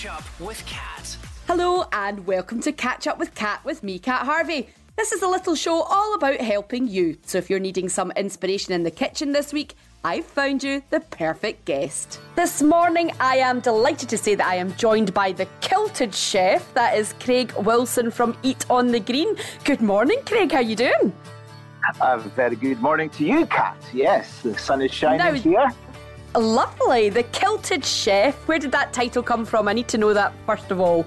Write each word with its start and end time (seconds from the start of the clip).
Catch 0.00 0.12
Up 0.16 0.40
with 0.40 0.64
Kat. 0.64 1.18
Hello 1.46 1.84
and 1.92 2.26
welcome 2.26 2.58
to 2.62 2.72
Catch 2.72 3.06
Up 3.06 3.18
with 3.18 3.34
Kat 3.34 3.62
with 3.66 3.82
me, 3.82 3.98
Kat 3.98 4.24
Harvey. 4.24 4.70
This 4.96 5.12
is 5.12 5.20
a 5.20 5.28
little 5.28 5.54
show 5.54 5.82
all 5.82 6.14
about 6.14 6.40
helping 6.40 6.88
you. 6.88 7.18
So 7.26 7.36
if 7.36 7.50
you're 7.50 7.58
needing 7.58 7.90
some 7.90 8.10
inspiration 8.12 8.72
in 8.72 8.82
the 8.82 8.90
kitchen 8.90 9.32
this 9.32 9.52
week, 9.52 9.74
I've 10.02 10.24
found 10.24 10.62
you 10.62 10.82
the 10.88 11.00
perfect 11.00 11.66
guest. 11.66 12.18
This 12.34 12.62
morning, 12.62 13.12
I 13.20 13.36
am 13.38 13.60
delighted 13.60 14.08
to 14.08 14.16
say 14.16 14.34
that 14.36 14.46
I 14.46 14.54
am 14.54 14.74
joined 14.76 15.12
by 15.12 15.32
the 15.32 15.46
kilted 15.60 16.14
chef. 16.14 16.72
That 16.72 16.96
is 16.96 17.12
Craig 17.20 17.52
Wilson 17.58 18.10
from 18.10 18.38
Eat 18.42 18.64
on 18.70 18.92
the 18.92 19.00
Green. 19.00 19.36
Good 19.64 19.82
morning, 19.82 20.20
Craig. 20.24 20.50
How 20.50 20.60
are 20.60 20.62
you 20.62 20.76
doing? 20.76 21.12
A 22.00 22.18
very 22.20 22.56
good 22.56 22.80
morning 22.80 23.10
to 23.10 23.24
you, 23.26 23.44
Kat. 23.44 23.76
Yes, 23.92 24.40
the 24.40 24.56
sun 24.56 24.80
is 24.80 24.94
shining 24.94 25.18
Now- 25.18 25.32
here. 25.32 25.70
Lovely. 26.34 27.08
The 27.08 27.24
kilted 27.24 27.84
chef. 27.84 28.36
Where 28.46 28.58
did 28.58 28.72
that 28.72 28.92
title 28.92 29.22
come 29.22 29.44
from? 29.44 29.68
I 29.68 29.72
need 29.72 29.88
to 29.88 29.98
know 29.98 30.14
that 30.14 30.32
first 30.46 30.70
of 30.70 30.80
all. 30.80 31.04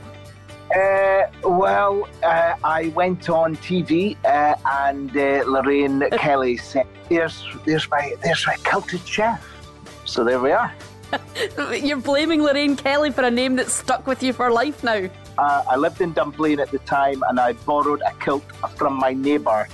Uh, 0.76 1.24
well, 1.44 2.08
uh, 2.24 2.56
I 2.64 2.92
went 2.96 3.30
on 3.30 3.56
TV 3.58 4.18
uh, 4.26 4.56
and 4.66 5.16
uh, 5.16 5.44
Lorraine 5.46 6.04
Kelly 6.12 6.58
said, 6.58 6.88
"There's, 7.10 7.46
there's 7.66 7.90
my, 7.90 8.16
there's 8.24 8.46
my 8.48 8.56
kilted 8.64 9.08
chef." 9.08 9.46
So 10.06 10.24
there 10.24 10.40
we 10.40 10.52
are. 10.52 10.74
You're 11.74 11.98
blaming 11.98 12.42
Lorraine 12.42 12.76
Kelly 12.76 13.12
for 13.12 13.24
a 13.24 13.32
name 13.32 13.56
that's 13.56 13.74
stuck 13.74 14.08
with 14.08 14.24
you 14.24 14.34
for 14.34 14.52
life 14.52 14.84
now. 14.84 15.10
Uh, 15.38 15.64
I 15.70 15.76
lived 15.76 16.02
in 16.02 16.12
Dunblane 16.14 16.60
at 16.60 16.72
the 16.72 16.80
time, 16.80 17.24
and 17.30 17.40
I 17.40 17.54
borrowed 17.54 18.02
a 18.06 18.14
kilt 18.16 18.44
from 18.76 18.96
my 18.96 19.14
neighbour, 19.14 19.68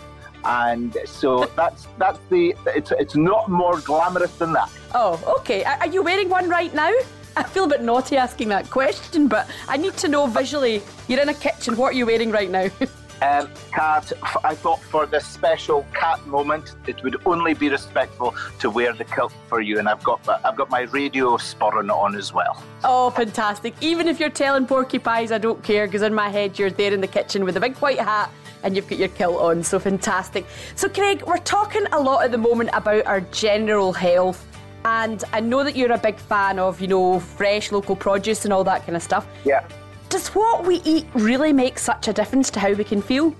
and 0.46 0.96
so 1.06 1.46
that's 1.56 1.88
that's 1.98 2.20
the. 2.30 2.56
It's 2.68 2.92
it's 2.92 3.16
not 3.16 3.50
more 3.50 3.80
glamorous 3.82 4.36
than 4.38 4.54
that. 4.54 4.70
Oh, 4.94 5.22
okay. 5.40 5.64
Are 5.64 5.88
you 5.88 6.02
wearing 6.04 6.30
one 6.30 6.50
right 6.50 6.74
now? 6.74 6.92
I 7.38 7.44
feel 7.44 7.66
a 7.66 7.68
bit 7.68 7.82
naughty 7.84 8.18
asking 8.18 8.50
that 8.50 8.70
question, 8.70 9.28
but 9.28 9.48
I 9.68 9.78
need 9.78 9.96
to 9.98 10.08
know 10.08 10.28
visually. 10.28 10.82
You're 11.08 11.22
in 11.22 11.30
a 11.30 11.34
kitchen. 11.34 11.78
What 11.78 11.94
are 11.94 11.98
you 11.98 12.06
wearing 12.06 12.32
right 12.32 12.50
now? 12.50 12.70
Um, 13.22 13.50
Kat, 13.74 14.14
f- 14.24 14.38
I 14.46 14.56
thought 14.56 14.82
for 14.82 15.06
this 15.06 15.26
special 15.26 15.86
cat 15.94 16.26
moment, 16.26 16.76
it 16.88 17.04
would 17.04 17.18
only 17.26 17.54
be 17.54 17.68
respectful 17.68 18.34
to 18.60 18.70
wear 18.70 18.94
the 18.94 19.04
kilt 19.04 19.34
for 19.50 19.60
you, 19.60 19.78
and 19.78 19.90
I've 19.90 20.02
got 20.06 20.22
I've 20.46 20.56
got 20.56 20.70
my 20.70 20.84
radio 20.84 21.36
sporran 21.36 21.94
on 21.94 22.16
as 22.16 22.32
well. 22.32 22.64
oh, 22.86 23.10
fantastic. 23.10 23.74
Even 23.82 24.08
if 24.08 24.22
you're 24.22 24.30
telling 24.30 24.66
porcupines, 24.66 25.34
I 25.34 25.38
don't 25.38 25.62
care 25.64 25.86
because 25.86 26.02
in 26.02 26.14
my 26.14 26.30
head 26.30 26.58
you're 26.58 26.70
there 26.70 26.94
in 26.94 27.02
the 27.02 27.08
kitchen 27.08 27.44
with 27.44 27.58
a 27.58 27.60
big 27.60 27.76
white 27.80 28.00
hat 28.00 28.32
and 28.64 28.76
you've 28.76 28.88
got 28.88 29.00
your 29.00 29.10
kilt 29.10 29.40
on. 29.40 29.64
So 29.64 29.80
fantastic. 29.80 30.46
So, 30.76 30.90
Craig, 30.90 31.24
we're 31.26 31.38
talking 31.38 31.86
a 31.92 32.00
lot 32.00 32.24
at 32.24 32.32
the 32.32 32.38
moment 32.38 32.70
about 32.74 33.06
our 33.06 33.22
general 33.22 33.94
health. 33.94 34.46
And 34.86 35.24
I 35.34 35.40
know 35.40 35.64
that 35.64 35.76
you're 35.76 35.92
a 35.92 35.98
big 35.98 36.18
fan 36.18 36.58
of, 36.58 36.80
you 36.80 36.88
know, 36.88 37.20
fresh 37.20 37.72
local 37.72 37.96
produce 37.96 38.46
and 38.46 38.54
all 38.54 38.64
that 38.64 38.86
kind 38.86 38.96
of 38.96 39.04
stuff. 39.04 39.28
Yeah. 39.44 39.68
Does 40.10 40.30
what 40.30 40.66
we 40.66 40.78
eat 40.86 41.06
really 41.14 41.54
make 41.54 41.78
such 41.78 42.08
a 42.08 42.14
difference 42.14 42.50
to 42.52 42.60
how 42.60 42.74
we 42.74 42.84
can 42.84 43.02
feel? 43.02 43.36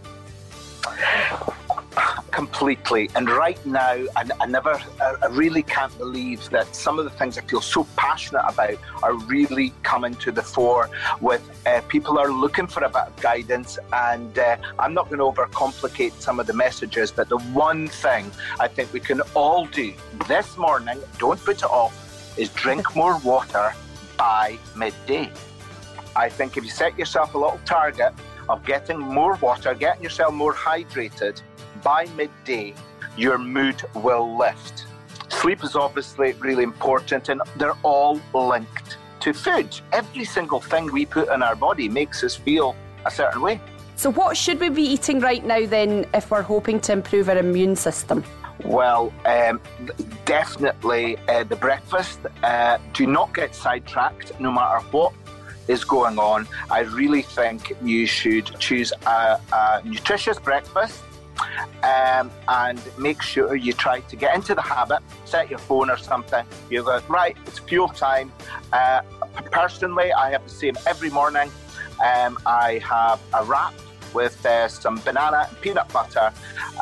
Completely. 2.32 3.10
And 3.16 3.30
right 3.30 3.64
now, 3.66 4.06
I, 4.16 4.30
I 4.40 4.46
never, 4.46 4.80
I, 5.02 5.28
really 5.28 5.64
can't 5.64 5.96
believe 5.98 6.50
that 6.52 6.76
some 6.76 7.00
of 7.00 7.06
the 7.06 7.12
things 7.12 7.38
I 7.38 7.42
feel 7.42 7.62
so 7.62 7.86
passionate 7.96 8.46
about 8.48 8.78
are 9.04 9.14
really 9.14 9.74
coming 9.84 10.14
to 10.16 10.32
the 10.32 10.42
fore. 10.42 10.90
With 11.22 11.44
uh, 11.66 11.82
people 11.88 12.18
are 12.18 12.32
looking 12.32 12.68
for 12.68 12.84
a 12.84 12.90
bit 12.90 13.02
of 13.08 13.16
guidance, 13.22 13.80
and 13.92 14.38
uh, 14.38 14.58
I'm 14.78 14.94
not 14.94 15.10
going 15.10 15.20
to 15.20 15.26
overcomplicate 15.26 16.14
some 16.22 16.40
of 16.40 16.48
the 16.48 16.54
messages. 16.54 17.12
But 17.12 17.30
the 17.30 17.40
one 17.40 17.88
thing 17.88 18.32
I 18.60 18.68
think 18.68 18.94
we 18.94 19.00
can 19.00 19.22
all 19.34 19.66
do 19.66 19.94
this 20.28 20.58
morning, 20.58 21.00
don't 21.18 21.44
put 21.44 21.58
it 21.58 21.64
off, 21.64 22.38
is 22.38 22.50
drink 22.50 22.96
more 22.96 23.18
water 23.20 23.74
by 24.18 24.58
midday. 24.76 25.32
I 26.16 26.30
think 26.30 26.58
if 26.58 26.64
you 26.64 26.70
set 26.70 26.98
yourself 26.98 27.34
a 27.34 27.38
little 27.38 27.60
target 27.66 28.14
of 28.50 28.66
getting 28.66 29.00
more 29.00 29.36
water, 29.36 29.74
getting 29.74 30.04
yourself 30.04 30.34
more 30.34 30.54
hydrated 30.54 31.42
by 31.84 32.06
midday, 32.16 32.74
your 33.18 33.38
mood 33.38 33.82
will 33.96 34.38
lift. 34.38 34.86
Sleep 35.30 35.64
is 35.64 35.76
obviously 35.76 36.34
really 36.34 36.64
important, 36.64 37.30
and 37.30 37.42
they're 37.56 37.78
all 37.84 38.20
linked 38.34 38.98
to 39.22 39.34
food. 39.34 39.80
Every 39.92 40.26
single 40.26 40.60
thing 40.60 40.92
we 40.92 41.06
put 41.06 41.30
in 41.30 41.44
our 41.44 41.56
body 41.56 41.88
makes 41.90 42.24
us 42.24 42.36
feel 42.36 42.76
a 43.06 43.12
certain 43.12 43.42
way. 43.42 43.60
So, 43.96 44.10
what 44.12 44.38
should 44.38 44.60
we 44.60 44.70
be 44.70 44.84
eating 44.84 45.20
right 45.20 45.44
now 45.44 45.66
then 45.66 46.06
if 46.14 46.32
we're 46.32 46.42
hoping 46.42 46.80
to 46.82 46.94
improve 46.94 47.30
our 47.30 47.38
immune 47.38 47.76
system? 47.76 48.24
Well, 48.64 49.14
um, 49.26 49.62
definitely 50.26 51.18
uh, 51.28 51.44
the 51.44 51.56
breakfast. 51.56 52.20
Uh, 52.44 52.78
do 52.94 53.08
not 53.08 53.34
get 53.34 53.56
sidetracked 53.56 54.38
no 54.40 54.52
matter 54.52 54.80
what 54.92 55.14
is 55.68 55.84
going 55.84 56.18
on. 56.18 56.48
I 56.70 56.82
really 56.82 57.22
think 57.22 57.74
you 57.82 58.06
should 58.06 58.46
choose 58.60 58.92
a, 59.06 59.40
a 59.54 59.82
nutritious 59.86 60.40
breakfast 60.40 61.02
um, 61.84 62.32
and 62.48 62.82
make 62.98 63.22
sure 63.22 63.56
you 63.56 63.74
try 63.74 64.00
to 64.02 64.16
get 64.16 64.36
into 64.36 64.56
the 64.56 64.62
habit. 64.62 65.00
Set 65.26 65.50
your 65.50 65.60
phone 65.60 65.90
or 65.90 65.98
something. 65.98 66.46
You 66.70 66.84
go, 66.84 67.02
right, 67.08 67.36
it's 67.46 67.60
fuel 67.60 67.90
time. 67.90 68.32
Uh, 68.74 69.02
personally, 69.52 70.12
I 70.12 70.32
have 70.32 70.44
the 70.44 70.50
same 70.50 70.76
every 70.88 71.10
morning. 71.10 71.52
Um, 72.04 72.38
I 72.46 72.80
have 72.80 73.20
a 73.34 73.44
wrap 73.44 73.74
with 74.14 74.44
uh, 74.46 74.68
some 74.68 75.00
banana 75.02 75.48
and 75.48 75.62
peanut 75.62 75.92
butter, 75.94 76.32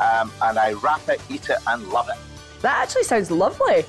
um, 0.00 0.32
and 0.42 0.58
I 0.58 0.72
wrap 0.74 1.08
it, 1.08 1.20
eat 1.28 1.50
it, 1.50 1.58
and 1.66 1.88
love 1.88 2.08
it. 2.08 2.16
That 2.62 2.78
actually 2.82 3.04
sounds 3.04 3.30
lovely. 3.30 3.84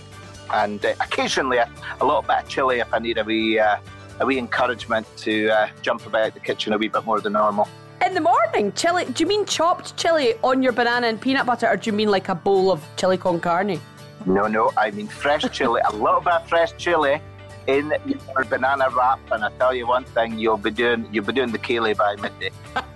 And 0.51 0.83
uh, 0.83 0.93
occasionally 0.99 1.57
a, 1.57 1.71
a 2.01 2.05
little 2.05 2.21
bit 2.21 2.37
of 2.39 2.47
chili 2.47 2.79
if 2.79 2.93
I 2.93 2.99
need 2.99 3.17
a 3.17 3.23
wee, 3.23 3.59
uh, 3.59 3.77
a 4.19 4.25
wee 4.25 4.37
encouragement 4.37 5.05
to 5.17 5.49
uh, 5.49 5.69
jump 5.81 6.05
about 6.05 6.33
the 6.33 6.39
kitchen 6.39 6.73
a 6.73 6.77
wee 6.77 6.87
bit 6.87 7.05
more 7.05 7.21
than 7.21 7.33
normal. 7.33 7.67
In 8.05 8.13
the 8.13 8.21
morning, 8.21 8.71
chili. 8.73 9.05
Do 9.05 9.23
you 9.23 9.27
mean 9.27 9.45
chopped 9.45 9.97
chili 9.97 10.35
on 10.41 10.63
your 10.63 10.71
banana 10.71 11.07
and 11.07 11.19
peanut 11.19 11.45
butter, 11.45 11.67
or 11.67 11.75
do 11.75 11.89
you 11.89 11.95
mean 11.95 12.09
like 12.09 12.29
a 12.29 12.35
bowl 12.35 12.71
of 12.71 12.81
chili 12.95 13.17
con 13.17 13.39
carne? 13.41 13.79
No, 14.25 14.47
no, 14.47 14.71
I 14.77 14.91
mean 14.91 15.07
fresh 15.07 15.43
chili, 15.51 15.81
a 15.85 15.95
little 15.95 16.21
bit 16.21 16.33
of 16.33 16.47
fresh 16.47 16.71
chili 16.77 17.21
in 17.67 17.93
your 18.07 18.45
banana 18.45 18.89
wrap, 18.89 19.19
and 19.31 19.43
I 19.43 19.51
tell 19.57 19.75
you 19.75 19.85
one 19.85 20.05
thing, 20.05 20.39
you'll 20.39 20.57
be 20.57 20.71
doing 20.71 21.09
you'll 21.11 21.25
be 21.25 21.33
doing 21.33 21.51
the 21.51 21.59
ceilidh 21.59 21.97
by 21.97 22.15
midday. 22.15 22.51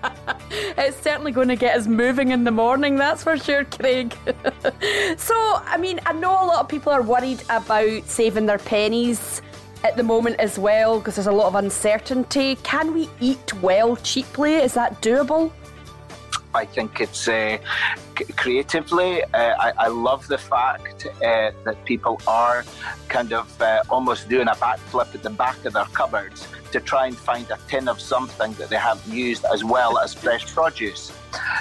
It's 0.75 0.97
certainly 0.97 1.31
going 1.31 1.47
to 1.49 1.55
get 1.55 1.75
us 1.77 1.87
moving 1.87 2.31
in 2.31 2.43
the 2.43 2.51
morning, 2.51 2.95
that's 2.95 3.23
for 3.23 3.37
sure, 3.37 3.65
Craig. 3.65 4.15
so, 5.17 5.35
I 5.35 5.77
mean, 5.79 5.99
I 6.05 6.13
know 6.13 6.31
a 6.31 6.45
lot 6.45 6.59
of 6.59 6.67
people 6.67 6.91
are 6.91 7.01
worried 7.01 7.41
about 7.49 8.03
saving 8.05 8.45
their 8.45 8.57
pennies 8.57 9.41
at 9.83 9.97
the 9.97 10.03
moment 10.03 10.39
as 10.39 10.57
well 10.57 10.99
because 10.99 11.15
there's 11.15 11.27
a 11.27 11.31
lot 11.31 11.47
of 11.47 11.55
uncertainty. 11.55 12.55
Can 12.63 12.93
we 12.93 13.09
eat 13.19 13.53
well 13.61 13.95
cheaply? 13.97 14.55
Is 14.55 14.73
that 14.73 15.01
doable? 15.01 15.51
I 16.55 16.65
think 16.65 17.01
it's 17.01 17.27
uh, 17.27 17.57
creatively. 18.35 19.23
Uh, 19.23 19.55
I, 19.59 19.73
I 19.77 19.87
love 19.87 20.27
the 20.27 20.37
fact 20.37 21.07
uh, 21.07 21.51
that 21.63 21.83
people 21.83 22.21
are 22.27 22.63
kind 23.09 23.33
of 23.33 23.59
uh, 23.59 23.81
almost 23.89 24.29
doing 24.29 24.47
a 24.47 24.55
backflip 24.55 25.13
at 25.15 25.23
the 25.23 25.31
back 25.31 25.65
of 25.65 25.73
their 25.73 25.85
cupboards 25.85 26.47
to 26.71 26.79
try 26.79 27.07
and 27.07 27.17
find 27.17 27.49
a 27.49 27.57
tin 27.67 27.87
of 27.87 27.99
something 27.99 28.53
that 28.53 28.69
they 28.69 28.75
haven't 28.75 29.11
used 29.11 29.45
as 29.51 29.63
well 29.63 29.97
as 29.97 30.13
fresh 30.13 30.45
produce. 30.53 31.11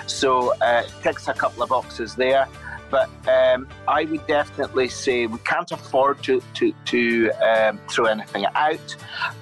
So 0.06 0.54
uh, 0.60 0.82
ticks 1.02 1.28
a 1.28 1.34
couple 1.34 1.62
of 1.62 1.70
boxes 1.70 2.14
there. 2.14 2.46
But 2.92 3.08
um, 3.26 3.66
I 3.88 4.04
would 4.04 4.26
definitely 4.26 4.88
say 4.88 5.26
we 5.26 5.38
can't 5.52 5.72
afford 5.72 6.22
to 6.24 6.42
to, 6.58 6.72
to 6.92 7.30
um, 7.50 7.80
throw 7.90 8.04
anything 8.04 8.44
out. 8.54 8.88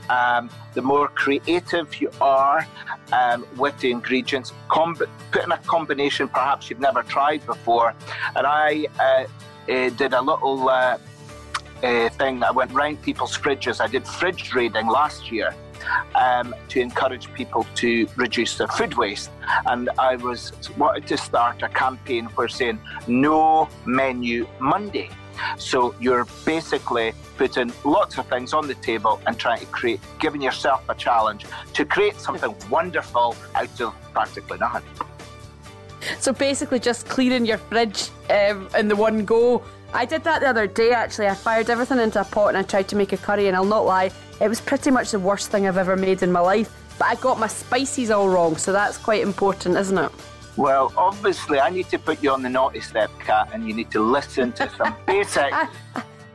Um, 0.08 0.50
the 0.74 0.82
more 0.82 1.08
creative 1.08 2.00
you 2.00 2.10
are 2.20 2.64
um, 3.12 3.44
with 3.56 3.76
the 3.80 3.90
ingredients, 3.90 4.52
comb- 4.68 5.08
put 5.32 5.44
in 5.44 5.50
a 5.50 5.58
combination 5.58 6.28
perhaps 6.28 6.70
you've 6.70 6.80
never 6.88 7.02
tried 7.02 7.44
before. 7.44 7.92
And 8.36 8.46
I 8.46 8.86
uh, 9.00 9.24
uh, 9.70 9.90
did 9.90 10.12
a 10.14 10.22
little 10.22 10.68
uh, 10.68 10.98
uh, 11.82 12.08
thing. 12.10 12.44
I 12.44 12.52
went 12.52 12.70
round 12.72 13.02
people's 13.02 13.36
fridges. 13.36 13.80
I 13.80 13.88
did 13.88 14.06
fridge 14.06 14.54
raiding 14.54 14.86
last 14.86 15.32
year 15.32 15.54
um, 16.14 16.54
to 16.68 16.80
encourage 16.80 17.32
people 17.34 17.66
to 17.76 18.06
reduce 18.16 18.58
their 18.58 18.68
food 18.68 18.94
waste. 18.94 19.30
And 19.66 19.90
I 19.98 20.16
was 20.16 20.52
wanted 20.76 21.06
to 21.08 21.16
start 21.16 21.62
a 21.62 21.68
campaign 21.68 22.28
for 22.28 22.48
saying 22.48 22.78
no 23.06 23.68
menu 23.86 24.46
Monday. 24.58 25.10
So 25.56 25.94
you're 26.00 26.26
basically 26.44 27.12
putting 27.36 27.72
lots 27.84 28.18
of 28.18 28.26
things 28.26 28.52
on 28.52 28.66
the 28.66 28.74
table 28.74 29.20
and 29.26 29.38
trying 29.38 29.60
to 29.60 29.66
create, 29.66 30.00
giving 30.18 30.42
yourself 30.42 30.86
a 30.88 30.94
challenge 30.94 31.46
to 31.72 31.84
create 31.84 32.16
something 32.16 32.54
wonderful 32.70 33.34
out 33.54 33.80
of 33.80 33.94
practically 34.12 34.58
nothing. 34.58 34.82
So 36.18 36.32
basically, 36.32 36.80
just 36.80 37.08
clearing 37.08 37.44
your 37.44 37.58
fridge 37.58 38.10
um, 38.30 38.68
in 38.76 38.88
the 38.88 38.96
one 38.96 39.24
go. 39.24 39.62
I 39.92 40.04
did 40.04 40.22
that 40.24 40.40
the 40.40 40.48
other 40.48 40.66
day 40.66 40.92
actually. 40.92 41.26
I 41.26 41.34
fired 41.34 41.68
everything 41.68 41.98
into 41.98 42.20
a 42.20 42.24
pot 42.24 42.48
and 42.48 42.58
I 42.58 42.62
tried 42.62 42.88
to 42.88 42.96
make 42.96 43.12
a 43.12 43.16
curry, 43.16 43.48
and 43.48 43.56
I'll 43.56 43.64
not 43.64 43.84
lie, 43.84 44.10
it 44.40 44.48
was 44.48 44.60
pretty 44.60 44.90
much 44.90 45.10
the 45.10 45.18
worst 45.18 45.50
thing 45.50 45.68
I've 45.68 45.76
ever 45.76 45.96
made 45.96 46.22
in 46.22 46.32
my 46.32 46.40
life. 46.40 46.74
But 46.98 47.08
I 47.08 47.14
got 47.16 47.38
my 47.38 47.46
spices 47.46 48.10
all 48.10 48.28
wrong, 48.28 48.56
so 48.56 48.72
that's 48.72 48.98
quite 48.98 49.22
important, 49.22 49.76
isn't 49.76 49.96
it? 49.96 50.12
Well, 50.56 50.92
obviously, 50.96 51.60
I 51.60 51.70
need 51.70 51.88
to 51.90 51.98
put 51.98 52.22
you 52.22 52.30
on 52.32 52.42
the 52.42 52.48
naughty 52.48 52.80
step, 52.80 53.10
Kat, 53.20 53.50
and 53.52 53.66
you 53.66 53.74
need 53.74 53.90
to 53.92 54.00
listen 54.00 54.52
to 54.52 54.70
some 54.76 54.94
basic. 55.06 55.52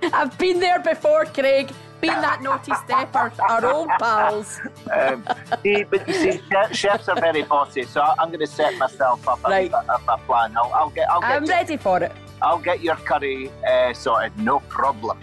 I've 0.02 0.38
been 0.38 0.60
there 0.60 0.80
before, 0.80 1.26
Craig. 1.26 1.72
And 2.04 2.24
that 2.24 2.44
naughty 2.44 2.72
stepper 2.84 3.32
our 3.40 3.66
old 3.66 3.90
pals. 4.00 4.60
Um, 4.94 5.26
see, 5.64 5.84
but 5.84 6.08
you 6.08 6.14
see, 6.14 6.42
chefs 6.72 7.08
are 7.08 7.20
very 7.20 7.42
bossy, 7.42 7.84
so 7.84 8.02
I'm 8.02 8.28
going 8.28 8.42
to 8.42 8.48
set 8.48 8.78
myself 8.78 9.28
up 9.28 9.44
right. 9.44 9.72
a, 9.72 9.78
a, 9.78 10.02
a 10.10 10.18
plan. 10.20 10.56
I'll, 10.56 10.72
I'll, 10.72 10.90
get. 10.90 11.10
I'll 11.10 11.22
get. 11.22 11.32
I'm 11.32 11.46
ready 11.46 11.78
for 11.78 12.04
it. 12.04 12.12
I'll 12.44 12.60
get 12.60 12.82
your 12.82 12.96
curry 12.96 13.50
uh, 13.68 13.94
sorted, 13.94 14.38
no 14.38 14.60
problem. 14.60 15.20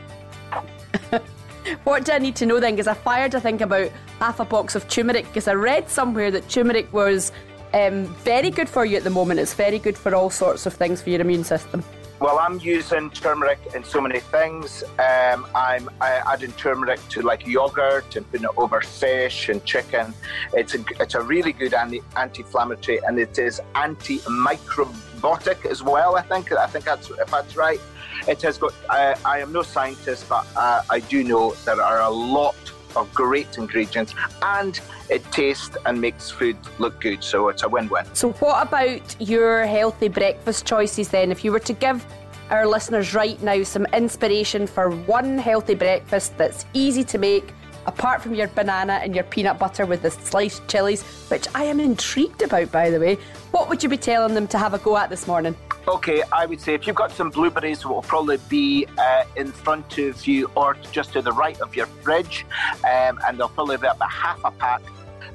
What 1.85 2.05
do 2.05 2.12
I 2.12 2.19
need 2.19 2.37
to 2.37 2.47
know 2.47 2.61
then? 2.61 2.75
Because 2.75 2.87
I 2.87 2.94
fired, 2.94 3.35
I 3.35 3.41
think, 3.41 3.61
about 3.61 3.91
half 4.19 4.41
a 4.41 4.44
box 4.44 4.75
of 4.75 4.88
turmeric 4.88 5.26
because 5.26 5.49
I 5.49 5.55
read 5.55 5.88
somewhere 5.88 6.31
that 6.31 6.49
turmeric 6.49 6.93
was 6.93 7.32
um, 7.75 8.06
very 8.17 8.50
good 8.50 8.69
for 8.69 8.85
you 8.85 8.97
at 8.97 9.05
the 9.05 9.11
moment. 9.11 9.41
It's 9.41 9.55
very 9.55 9.79
good 9.79 9.97
for 9.97 10.14
all 10.14 10.31
sorts 10.31 10.67
of 10.67 10.75
things 10.75 11.03
for 11.03 11.11
your 11.11 11.20
immune 11.20 11.44
system. 11.44 11.82
Well, 12.23 12.38
I'm 12.38 12.61
using 12.61 13.11
turmeric 13.11 13.59
in 13.75 13.82
so 13.82 14.00
many 14.00 14.20
things. 14.20 14.85
Um, 14.97 15.44
I'm 15.56 15.91
adding 16.00 16.53
turmeric 16.53 17.00
to 17.09 17.23
like 17.23 17.44
yogurt 17.49 18.14
and 18.14 18.31
putting 18.31 18.44
it 18.44 18.53
over 18.56 18.81
fish 18.81 19.49
and 19.49 19.64
chicken. 19.64 20.14
It's 20.53 20.76
a, 20.76 20.85
it's 21.00 21.17
a 21.17 21.20
really 21.20 21.53
good 21.53 21.75
anti, 21.75 22.00
anti-inflammatory 22.17 23.00
and 23.09 23.19
it 23.19 23.37
is 23.41 23.61
anti-microbiotic 23.75 25.67
as 25.67 25.82
well. 25.82 26.14
I 26.14 26.23
think 26.23 26.53
I 26.53 26.69
think 26.69 26.85
that's 26.85 27.11
if 27.11 27.29
that's 27.29 27.56
right. 27.56 27.81
It 28.26 28.43
has 28.43 28.59
got. 28.59 28.75
I, 28.88 29.14
I 29.25 29.38
am 29.41 29.53
no 29.53 29.62
scientist, 29.62 30.29
but 30.29 30.47
uh, 30.56 30.82
I 30.91 31.00
do 31.00 31.25
know 31.25 31.53
there 31.64 31.82
are 31.82 32.00
a 32.03 32.11
lot 32.11 32.56
of 32.97 33.12
great 33.14 33.56
ingredients 33.59 34.14
and 34.43 34.79
it 35.09 35.25
tastes 35.32 35.76
and 35.87 36.00
makes 36.00 36.31
food 36.31 36.56
look 36.79 37.00
good. 37.00 37.25
So 37.25 37.49
it's 37.49 37.62
a 37.62 37.69
win 37.69 37.88
win. 37.88 38.05
So, 38.14 38.32
what 38.32 38.67
about 38.67 39.17
your 39.20 39.67
healthy 39.67 40.09
breakfast 40.09 40.67
choices 40.67 41.09
then? 41.09 41.31
If 41.31 41.44
you 41.44 41.53
were 41.53 41.61
to 41.61 41.73
give 41.73 42.05
our 42.50 42.67
listeners 42.67 43.14
right 43.14 43.41
now 43.43 43.62
some 43.62 43.87
inspiration 43.87 44.67
for 44.67 44.91
one 44.91 45.38
healthy 45.38 45.75
breakfast 45.75 46.37
that's 46.37 46.67
easy 46.75 47.05
to 47.05 47.19
make, 47.19 47.55
apart 47.87 48.23
from 48.23 48.34
your 48.34 48.49
banana 48.49 48.94
and 48.94 49.14
your 49.14 49.25
peanut 49.25 49.58
butter 49.58 49.87
with 49.87 50.02
the 50.02 50.11
sliced 50.11 50.67
chilies, 50.69 51.02
which 51.29 51.46
I 51.55 51.64
am 51.64 51.81
intrigued 51.81 52.43
about, 52.43 52.70
by 52.73 52.90
the 52.90 53.00
way, 53.00 53.19
what 53.50 53.69
would 53.69 53.82
you 53.82 53.88
be 53.88 53.96
telling 53.96 54.34
them 54.34 54.46
to 54.49 54.58
have 54.58 54.75
a 54.75 54.79
go 54.79 54.96
at 54.96 55.11
this 55.11 55.26
morning? 55.26 55.56
Okay, 55.88 56.23
I 56.32 56.46
would 56.46 56.61
say 56.61 56.75
if 56.75 56.87
you've 56.87 56.96
got 56.96 57.11
some 57.11 57.31
blueberries, 57.31 57.84
will 57.84 58.02
probably 58.02 58.38
be 58.49 58.87
uh, 58.99 59.25
in 59.34 59.50
front 59.50 59.99
of 59.99 60.26
you 60.26 60.49
or 60.55 60.75
just 60.93 61.12
to 61.14 61.23
the 61.23 61.32
right 61.32 61.61
of 61.61 61.75
your 61.75 61.87
fridge, 61.87 62.46
um, 62.84 63.19
and 63.26 63.38
they'll 63.38 63.49
probably 63.49 63.79
be 63.79 63.88
about 63.88 64.11
half 64.11 64.40
a 64.44 64.52
pack, 64.52 64.82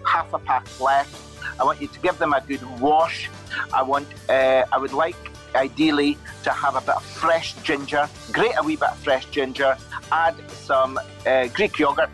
half 0.06 0.32
a 0.34 0.40
pack 0.40 0.66
left. 0.80 1.14
I 1.60 1.64
want 1.64 1.82
you 1.82 1.88
to 1.88 2.00
give 2.00 2.18
them 2.18 2.34
a 2.34 2.42
good 2.42 2.64
wash. 2.80 3.30
I 3.74 3.84
want, 3.84 4.08
uh, 4.30 4.64
I 4.72 4.78
would 4.78 4.94
like 4.94 5.18
ideally 5.54 6.18
to 6.44 6.52
have 6.52 6.76
a 6.76 6.82
bit 6.82 6.96
of 6.96 7.04
fresh 7.04 7.54
ginger, 7.64 8.08
grate 8.32 8.54
a 8.58 8.64
wee 8.64 8.76
bit 8.78 8.90
of 8.90 8.98
fresh 9.00 9.26
ginger, 9.26 9.78
add 10.12 10.36
some 10.52 11.00
uh, 11.26 11.48
Greek 11.48 11.78
yogurt, 11.78 12.10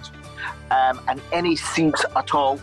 um, 0.72 1.00
and 1.08 1.22
any 1.32 1.56
seeds 1.56 2.06
at 2.16 2.34
all 2.34 2.60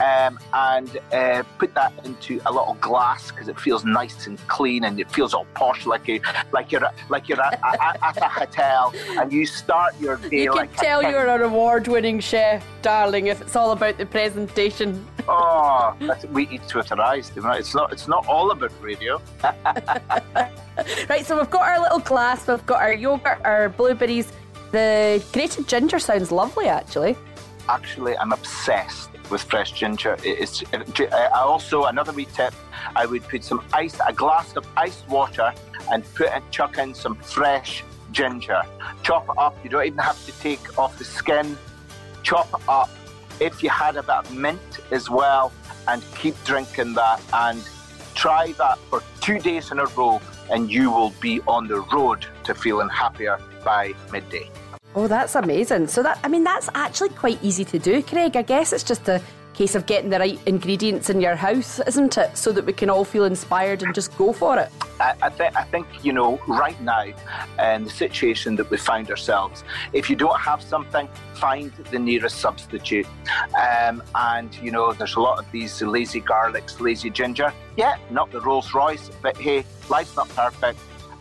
um, 0.00 0.38
and 0.52 0.98
uh, 1.12 1.42
put 1.58 1.74
that 1.74 1.92
into 2.04 2.40
a 2.46 2.52
little 2.52 2.76
glass 2.80 3.30
because 3.30 3.48
it 3.48 3.58
feels 3.58 3.84
nice 3.84 4.26
and 4.26 4.38
clean 4.48 4.84
and 4.84 4.98
it 5.00 5.10
feels 5.10 5.34
all 5.34 5.46
posh, 5.54 5.86
like 5.86 6.08
you 6.08 6.20
like 6.52 6.72
you're 6.72 6.82
like 7.08 7.28
you're 7.28 7.40
at, 7.40 7.60
at, 7.62 8.02
at 8.02 8.16
a 8.18 8.28
hotel, 8.28 8.92
and 9.18 9.32
you 9.32 9.46
start 9.46 9.98
your 10.00 10.16
day. 10.16 10.42
You 10.42 10.50
can 10.50 10.56
like 10.56 10.76
tell 10.76 11.02
you're 11.02 11.28
an 11.28 11.42
award-winning 11.42 12.20
chef, 12.20 12.64
darling, 12.82 13.28
if 13.28 13.40
it's 13.40 13.56
all 13.56 13.72
about 13.72 13.98
the 13.98 14.06
presentation. 14.06 15.04
Oh, 15.26 15.96
we 16.30 16.48
eat 16.48 16.74
with 16.74 16.92
our 16.92 17.00
eyes. 17.00 17.32
It's 17.34 17.74
not. 17.74 17.92
It's 17.92 18.08
not 18.08 18.26
all 18.26 18.50
about 18.50 18.72
radio. 18.80 19.20
right. 21.08 21.24
So 21.24 21.38
we've 21.38 21.50
got 21.50 21.62
our 21.62 21.80
little 21.80 22.00
glass. 22.00 22.46
We've 22.46 22.64
got 22.66 22.82
our 22.82 22.92
yogurt, 22.92 23.40
our 23.44 23.68
blueberries. 23.68 24.32
The 24.74 25.22
grated 25.32 25.68
ginger 25.68 26.00
sounds 26.00 26.32
lovely, 26.32 26.66
actually. 26.66 27.16
Actually, 27.68 28.18
I'm 28.18 28.32
obsessed 28.32 29.08
with 29.30 29.40
fresh 29.44 29.70
ginger. 29.70 30.16
It's 30.24 30.64
I 30.72 31.28
also 31.32 31.84
another 31.84 32.10
wee 32.10 32.24
tip. 32.24 32.52
I 32.96 33.06
would 33.06 33.22
put 33.28 33.44
some 33.44 33.64
ice, 33.72 33.96
a 34.04 34.12
glass 34.12 34.56
of 34.56 34.66
iced 34.76 35.08
water, 35.08 35.54
and 35.92 36.02
put 36.16 36.30
and 36.32 36.42
chuck 36.50 36.78
in 36.78 36.92
some 36.92 37.14
fresh 37.14 37.84
ginger. 38.10 38.62
Chop 39.04 39.28
it 39.28 39.38
up. 39.38 39.56
You 39.62 39.70
don't 39.70 39.86
even 39.86 39.98
have 40.00 40.18
to 40.26 40.32
take 40.40 40.76
off 40.76 40.98
the 40.98 41.04
skin. 41.04 41.56
Chop 42.24 42.48
it 42.52 42.68
up. 42.68 42.90
If 43.38 43.62
you 43.62 43.70
had 43.70 43.94
a 43.94 44.02
bit 44.02 44.16
of 44.16 44.34
mint 44.34 44.80
as 44.90 45.08
well, 45.08 45.52
and 45.86 46.02
keep 46.16 46.34
drinking 46.42 46.94
that, 46.94 47.22
and 47.32 47.62
try 48.16 48.50
that 48.58 48.78
for 48.90 49.04
two 49.20 49.38
days 49.38 49.70
in 49.70 49.78
a 49.78 49.86
row, 49.86 50.20
and 50.50 50.68
you 50.68 50.90
will 50.90 51.14
be 51.20 51.40
on 51.46 51.68
the 51.68 51.78
road 51.92 52.26
to 52.42 52.56
feeling 52.56 52.88
happier 52.88 53.38
by 53.64 53.94
midday. 54.10 54.50
Oh, 54.96 55.08
that's 55.08 55.34
amazing. 55.34 55.88
So 55.88 56.02
that 56.02 56.20
I 56.22 56.28
mean 56.28 56.44
that's 56.44 56.68
actually 56.74 57.10
quite 57.10 57.42
easy 57.42 57.64
to 57.64 57.78
do, 57.78 58.02
Craig. 58.02 58.36
I 58.36 58.42
guess 58.42 58.72
it's 58.72 58.84
just 58.84 59.08
a 59.08 59.20
case 59.54 59.74
of 59.74 59.86
getting 59.86 60.10
the 60.10 60.18
right 60.18 60.38
ingredients 60.46 61.10
in 61.10 61.20
your 61.20 61.36
house, 61.36 61.80
isn't 61.86 62.18
it? 62.18 62.36
So 62.36 62.52
that 62.52 62.66
we 62.66 62.72
can 62.72 62.90
all 62.90 63.04
feel 63.04 63.24
inspired 63.24 63.82
and 63.82 63.94
just 63.94 64.16
go 64.18 64.32
for 64.32 64.58
it. 64.58 64.68
I, 65.00 65.14
I, 65.22 65.28
th- 65.30 65.52
I 65.54 65.62
think, 65.64 65.86
you 66.04 66.12
know, 66.12 66.40
right 66.48 66.80
now, 66.80 67.04
in 67.60 67.84
the 67.84 67.90
situation 67.90 68.56
that 68.56 68.68
we 68.70 68.76
find 68.76 69.08
ourselves, 69.10 69.64
if 69.92 70.10
you 70.10 70.16
don't 70.16 70.38
have 70.40 70.60
something, 70.60 71.08
find 71.34 71.72
the 71.90 71.98
nearest 71.98 72.38
substitute. 72.38 73.06
Um, 73.56 74.02
and, 74.14 74.54
you 74.56 74.70
know, 74.72 74.92
there's 74.92 75.14
a 75.14 75.20
lot 75.20 75.38
of 75.38 75.50
these 75.52 75.80
lazy 75.82 76.20
garlics, 76.20 76.80
lazy 76.80 77.10
ginger. 77.10 77.52
Yeah, 77.76 77.96
not 78.10 78.30
the 78.32 78.40
Rolls 78.40 78.74
Royce, 78.74 79.10
but 79.22 79.36
hey, 79.36 79.64
life's 79.88 80.16
not 80.16 80.28
perfect 80.30 80.78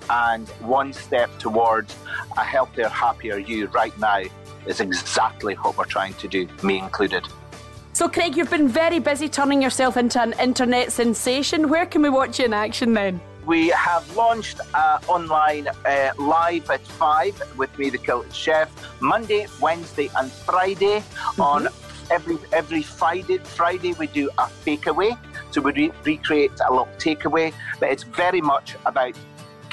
and 0.10 0.48
one 0.62 0.94
step 0.94 1.30
towards 1.40 1.96
a 2.38 2.44
healthier, 2.44 2.90
happier 2.90 3.38
you 3.38 3.68
right 3.68 3.98
now 4.00 4.24
is 4.66 4.80
exactly 4.80 5.56
what 5.56 5.78
we're 5.78 5.86
trying 5.86 6.14
to 6.16 6.28
do, 6.28 6.48
me 6.64 6.80
included. 6.80 7.24
So, 7.94 8.10
Craig, 8.10 8.36
you've 8.36 8.50
been 8.50 8.68
very 8.68 9.00
busy 9.00 9.30
turning 9.30 9.62
yourself 9.62 9.98
into 9.98 10.20
an 10.22 10.34
internet 10.40 10.92
sensation. 10.92 11.70
Where 11.70 11.86
can 11.86 12.02
we 12.02 12.10
watch 12.10 12.40
you 12.40 12.46
in 12.46 12.54
action 12.54 12.94
then? 12.94 13.22
We 13.46 13.68
have 13.70 14.16
launched 14.16 14.62
uh, 14.74 15.00
online 15.08 15.68
uh, 15.68 16.14
live 16.18 16.70
at 16.72 16.82
5 16.82 17.58
with 17.58 17.78
me, 17.78 17.90
the 17.90 17.98
Kilted 17.98 18.34
Chef, 18.34 18.72
Monday, 19.02 19.48
Wednesday, 19.60 20.10
and 20.18 20.32
Friday. 20.32 21.00
Mm-hmm. 21.00 21.42
On 21.42 21.68
every 22.10 22.38
every 22.52 22.82
Friday, 22.82 23.38
Friday 23.40 23.94
we 23.94 24.08
do 24.08 24.30
a 24.38 24.44
takeaway. 24.66 25.18
So 25.52 25.62
we 25.62 25.72
re- 25.74 25.92
recreate 26.04 26.52
a 26.68 26.72
little 26.72 26.88
takeaway, 26.98 27.54
but 27.80 27.90
it's 27.90 28.04
very 28.04 28.42
much 28.42 28.76
about 28.86 29.16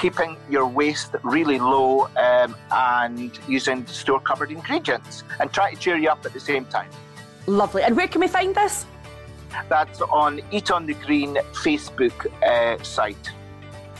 keeping 0.01 0.35
your 0.49 0.65
waste 0.65 1.15
really 1.21 1.59
low 1.59 2.09
um, 2.17 2.55
and 2.71 3.39
using 3.47 3.85
store 3.85 4.19
cupboard 4.19 4.51
ingredients 4.51 5.23
and 5.39 5.53
try 5.53 5.71
to 5.71 5.79
cheer 5.79 5.95
you 5.95 6.09
up 6.09 6.25
at 6.25 6.33
the 6.33 6.39
same 6.39 6.65
time. 6.65 6.89
Lovely. 7.45 7.83
And 7.83 7.95
where 7.95 8.07
can 8.07 8.19
we 8.19 8.27
find 8.27 8.55
this? 8.55 8.87
That's 9.69 10.01
on 10.01 10.41
Eat 10.51 10.71
on 10.71 10.87
the 10.87 10.95
Green 10.95 11.35
Facebook 11.65 12.17
uh, 12.41 12.81
site. 12.83 13.31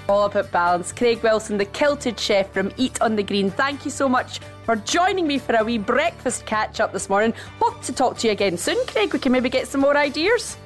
All 0.10 0.26
about 0.26 0.52
balance. 0.52 0.92
Craig 0.92 1.22
Wilson, 1.22 1.58
the 1.58 1.66
kilted 1.66 2.20
chef 2.20 2.52
from 2.52 2.72
Eat 2.78 3.00
on 3.02 3.16
the 3.16 3.24
Green. 3.24 3.52
Thank 3.52 3.86
you 3.86 3.92
so 3.92 4.10
much 4.10 4.40
for 4.64 4.78
joining 4.78 5.28
me 5.28 5.38
for 5.38 5.56
a 5.56 5.64
wee 5.64 5.78
breakfast 5.78 6.48
catch 6.48 6.80
up 6.80 6.94
this 6.94 7.10
morning. 7.10 7.34
Hope 7.60 7.80
to 7.84 7.94
talk 7.94 8.18
to 8.20 8.28
you 8.28 8.34
again 8.34 8.58
soon, 8.58 8.84
Craig. 8.88 9.14
We 9.14 9.20
can 9.20 9.32
maybe 9.32 9.50
get 9.50 9.68
some 9.68 9.82
more 9.82 9.96
ideas. 9.96 10.58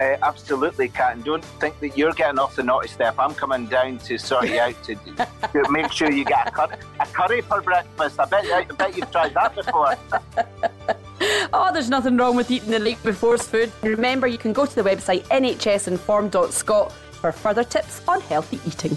Uh, 0.00 0.16
absolutely, 0.22 0.88
Kat. 0.88 1.22
Don't 1.24 1.44
think 1.44 1.78
that 1.80 1.96
you're 1.96 2.12
getting 2.12 2.38
off 2.38 2.54
the 2.54 2.62
naughty 2.62 2.88
step. 2.88 3.16
I'm 3.18 3.34
coming 3.34 3.66
down 3.66 3.98
to 3.98 4.16
sort 4.18 4.48
you 4.48 4.60
out 4.60 4.80
to, 4.84 4.94
to 4.94 5.70
make 5.70 5.90
sure 5.90 6.10
you 6.10 6.24
get 6.24 6.48
a, 6.48 6.50
cur- 6.50 6.78
a 7.00 7.06
curry 7.06 7.40
for 7.40 7.60
breakfast. 7.60 8.20
I 8.20 8.24
bet, 8.26 8.44
I 8.46 8.64
bet 8.64 8.96
you've 8.96 9.10
tried 9.10 9.34
that 9.34 9.54
before. 9.56 9.96
oh, 11.52 11.70
there's 11.72 11.90
nothing 11.90 12.16
wrong 12.16 12.36
with 12.36 12.50
eating 12.50 12.70
the 12.70 12.78
late 12.78 13.02
before's 13.02 13.46
food. 13.46 13.72
Remember, 13.82 14.26
you 14.28 14.38
can 14.38 14.52
go 14.52 14.66
to 14.66 14.74
the 14.74 14.82
website 14.82 15.24
nhsinform.scot 15.24 16.92
for 16.92 17.32
further 17.32 17.64
tips 17.64 18.06
on 18.06 18.20
healthy 18.22 18.60
eating. 18.66 18.96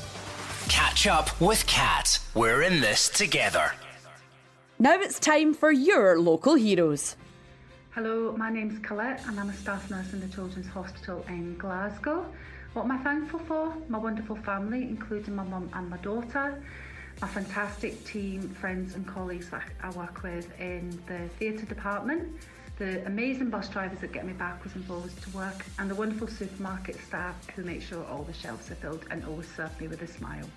Catch 0.70 1.08
up 1.08 1.42
with 1.42 1.66
Kat. 1.66 2.20
We're 2.36 2.62
in 2.62 2.80
this 2.80 3.10
together. 3.10 3.74
Now 4.78 5.00
it's 5.00 5.20
time 5.20 5.54
for 5.54 5.72
your 5.72 6.20
local 6.20 6.56
heroes. 6.56 7.16
Hello, 7.94 8.34
my 8.38 8.50
name's 8.50 8.80
Colette 8.80 9.22
and 9.28 9.38
I'm 9.38 9.50
a 9.50 9.54
staff 9.54 9.92
nurse 9.92 10.14
in 10.14 10.22
the 10.22 10.28
Children's 10.30 10.68
Hospital 10.68 11.26
in 11.28 11.58
Glasgow. 11.58 12.26
What 12.72 12.86
am 12.86 12.92
I 12.94 12.98
thankful 13.00 13.40
for? 13.40 13.74
My 13.90 13.98
wonderful 13.98 14.38
family, 14.38 14.84
including 14.84 15.36
my 15.36 15.44
mum 15.44 15.70
and 15.74 15.90
my 15.90 15.98
daughter, 15.98 16.64
my 17.22 17.28
fantastic 17.28 18.02
team, 18.06 18.48
friends 18.48 18.96
and 18.96 19.06
colleagues 19.06 19.50
that 19.50 19.70
I 19.84 19.90
work 19.90 20.24
with 20.24 20.58
in 20.58 20.90
the 21.06 21.28
theatre 21.38 21.66
department, 21.66 22.30
the 22.78 23.06
amazing 23.08 23.50
bus 23.50 23.68
drivers 23.68 24.00
that 24.00 24.14
get 24.14 24.26
me 24.26 24.32
backwards 24.32 24.74
and 24.74 24.86
forwards 24.86 25.14
to 25.24 25.30
work, 25.32 25.66
and 25.78 25.92
the 25.92 25.96
wonderful 25.96 26.28
supermarket 26.28 26.96
staff 27.06 27.36
who 27.50 27.64
make 27.66 27.82
sure 27.82 28.06
all 28.06 28.24
the 28.24 28.32
shelves 28.32 28.72
are 28.72 28.76
filled 28.76 29.06
and 29.12 29.26
always 29.26 29.50
serve 29.54 29.78
me 29.82 29.90
with 29.90 30.02
a 30.02 30.08
smile. 30.08 30.50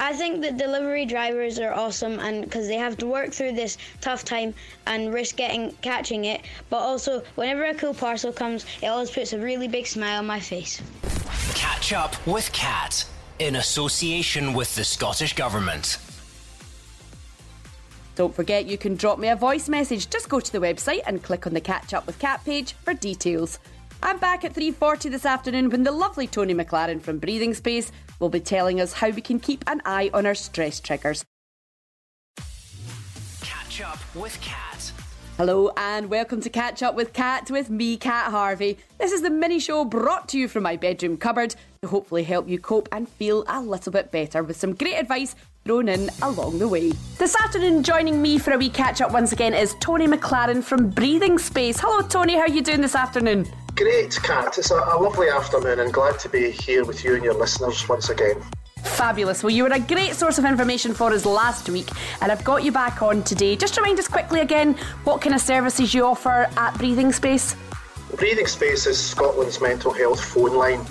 I 0.00 0.12
think 0.12 0.42
that 0.42 0.56
delivery 0.56 1.04
drivers 1.04 1.58
are 1.58 1.72
awesome 1.72 2.20
and 2.20 2.44
because 2.44 2.68
they 2.68 2.76
have 2.76 2.96
to 2.98 3.06
work 3.06 3.32
through 3.32 3.52
this 3.52 3.76
tough 4.00 4.24
time 4.24 4.54
and 4.86 5.12
risk 5.12 5.36
getting 5.36 5.72
catching 5.82 6.26
it, 6.26 6.42
but 6.70 6.78
also 6.78 7.22
whenever 7.34 7.64
a 7.64 7.74
cool 7.74 7.94
parcel 7.94 8.32
comes, 8.32 8.64
it 8.80 8.86
always 8.86 9.10
puts 9.10 9.32
a 9.32 9.38
really 9.38 9.66
big 9.66 9.88
smile 9.88 10.20
on 10.20 10.26
my 10.26 10.38
face. 10.38 10.80
Catch 11.54 11.92
up 11.92 12.26
with 12.28 12.52
Kat 12.52 13.04
in 13.40 13.56
association 13.56 14.54
with 14.54 14.72
the 14.76 14.84
Scottish 14.84 15.34
Government. 15.34 15.98
Don't 18.14 18.34
forget 18.34 18.66
you 18.66 18.78
can 18.78 18.94
drop 18.94 19.18
me 19.18 19.28
a 19.28 19.36
voice 19.36 19.68
message. 19.68 20.10
Just 20.10 20.28
go 20.28 20.38
to 20.38 20.52
the 20.52 20.58
website 20.58 21.02
and 21.06 21.22
click 21.22 21.46
on 21.46 21.54
the 21.54 21.60
Catch 21.60 21.92
Up 21.92 22.06
with 22.06 22.18
Kat 22.18 22.44
page 22.44 22.74
for 22.84 22.94
details. 22.94 23.58
I'm 24.00 24.18
back 24.18 24.44
at 24.44 24.54
3:40 24.54 25.10
this 25.10 25.26
afternoon 25.26 25.70
when 25.70 25.82
the 25.82 25.90
lovely 25.90 26.28
Tony 26.28 26.54
McLaren 26.54 27.02
from 27.02 27.18
Breathing 27.18 27.52
Space 27.52 27.90
will 28.18 28.28
be 28.28 28.40
telling 28.40 28.80
us 28.80 28.94
how 28.94 29.10
we 29.10 29.20
can 29.20 29.38
keep 29.40 29.64
an 29.66 29.80
eye 29.84 30.10
on 30.12 30.26
our 30.26 30.34
stress 30.34 30.80
triggers. 30.80 31.24
Catch 33.40 33.80
up 33.80 33.98
with 34.14 34.38
Kat. 34.40 34.92
Hello 35.36 35.70
and 35.76 36.10
welcome 36.10 36.40
to 36.40 36.50
Catch 36.50 36.82
Up 36.82 36.96
with 36.96 37.12
Kat 37.12 37.48
with 37.48 37.70
me, 37.70 37.96
Kat 37.96 38.32
Harvey. 38.32 38.76
This 38.98 39.12
is 39.12 39.22
the 39.22 39.30
mini 39.30 39.60
show 39.60 39.84
brought 39.84 40.28
to 40.30 40.38
you 40.38 40.48
from 40.48 40.64
my 40.64 40.74
bedroom 40.74 41.16
cupboard 41.16 41.54
to 41.82 41.88
hopefully 41.88 42.24
help 42.24 42.48
you 42.48 42.58
cope 42.58 42.88
and 42.90 43.08
feel 43.08 43.44
a 43.46 43.60
little 43.60 43.92
bit 43.92 44.10
better 44.10 44.42
with 44.42 44.56
some 44.56 44.74
great 44.74 44.96
advice 44.96 45.36
thrown 45.64 45.88
in 45.88 46.10
along 46.22 46.58
the 46.58 46.66
way. 46.66 46.90
This 47.18 47.36
afternoon, 47.36 47.84
joining 47.84 48.20
me 48.20 48.38
for 48.38 48.52
a 48.52 48.58
wee 48.58 48.68
catch 48.68 49.00
up 49.00 49.12
once 49.12 49.30
again 49.30 49.54
is 49.54 49.76
Tony 49.78 50.08
McLaren 50.08 50.60
from 50.60 50.90
Breathing 50.90 51.38
Space. 51.38 51.78
Hello, 51.78 52.04
Tony. 52.08 52.34
How 52.34 52.40
are 52.40 52.48
you 52.48 52.62
doing 52.62 52.80
this 52.80 52.96
afternoon? 52.96 53.46
Great, 53.78 54.18
Kat. 54.24 54.58
It's 54.58 54.72
a, 54.72 54.74
a 54.74 54.98
lovely 54.98 55.28
afternoon 55.28 55.78
and 55.78 55.92
glad 55.92 56.18
to 56.18 56.28
be 56.28 56.50
here 56.50 56.84
with 56.84 57.04
you 57.04 57.14
and 57.14 57.22
your 57.22 57.34
listeners 57.34 57.88
once 57.88 58.10
again. 58.10 58.42
Fabulous. 58.82 59.44
Well, 59.44 59.52
you 59.52 59.62
were 59.62 59.68
a 59.68 59.78
great 59.78 60.16
source 60.16 60.36
of 60.36 60.44
information 60.44 60.92
for 60.94 61.12
us 61.12 61.24
last 61.24 61.68
week, 61.68 61.88
and 62.20 62.32
I've 62.32 62.42
got 62.42 62.64
you 62.64 62.72
back 62.72 63.02
on 63.02 63.22
today. 63.22 63.54
Just 63.54 63.76
remind 63.76 64.00
us 64.00 64.08
quickly 64.08 64.40
again 64.40 64.76
what 65.04 65.20
kind 65.20 65.32
of 65.32 65.40
services 65.40 65.94
you 65.94 66.04
offer 66.04 66.50
at 66.56 66.76
Breathing 66.76 67.12
Space. 67.12 67.54
Breathing 68.16 68.48
Space 68.48 68.88
is 68.88 68.98
Scotland's 68.98 69.60
mental 69.60 69.92
health 69.92 70.24
phone 70.24 70.56
line, 70.56 70.84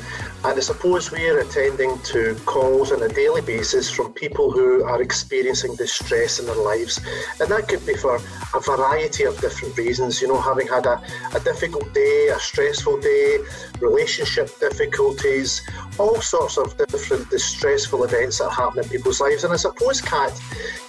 and 0.44 0.58
I 0.58 0.62
suppose 0.62 1.12
we 1.12 1.28
are 1.30 1.40
attending 1.40 2.00
to 2.14 2.36
calls 2.46 2.92
on 2.92 3.02
a 3.02 3.08
daily 3.10 3.42
basis 3.42 3.90
from 3.90 4.14
people 4.14 4.52
who 4.52 4.84
are 4.84 5.02
experiencing 5.02 5.76
distress 5.76 6.40
in 6.40 6.46
their 6.46 6.56
lives. 6.56 7.00
And 7.40 7.50
that 7.50 7.68
could 7.68 7.86
be 7.86 7.96
for 7.96 8.16
a 8.54 8.60
variety 8.60 9.24
of 9.24 9.40
different 9.42 9.76
reasons, 9.78 10.22
you 10.22 10.28
know, 10.28 10.40
having 10.40 10.68
had 10.68 10.86
a, 10.86 11.02
a 11.34 11.40
difficult 11.40 11.92
day, 11.94 12.28
a 12.28 12.40
stressful 12.40 13.02
day, 13.02 13.40
relationship 13.80 14.58
difficulties, 14.60 15.68
all 15.98 16.22
sorts 16.22 16.58
of 16.58 16.78
different 16.78 17.30
distressful 17.30 18.04
events 18.04 18.38
that 18.38 18.52
happen 18.52 18.84
in 18.84 18.90
people's 18.90 19.20
lives. 19.20 19.44
And 19.44 19.54
I 19.54 19.58
suppose, 19.58 20.02
Kat, 20.02 20.40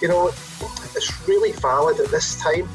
you 0.01 0.07
know, 0.07 0.27
it's 0.95 1.27
really 1.27 1.53
valid 1.53 1.99
at 1.99 2.09
this 2.11 2.39
time 2.39 2.69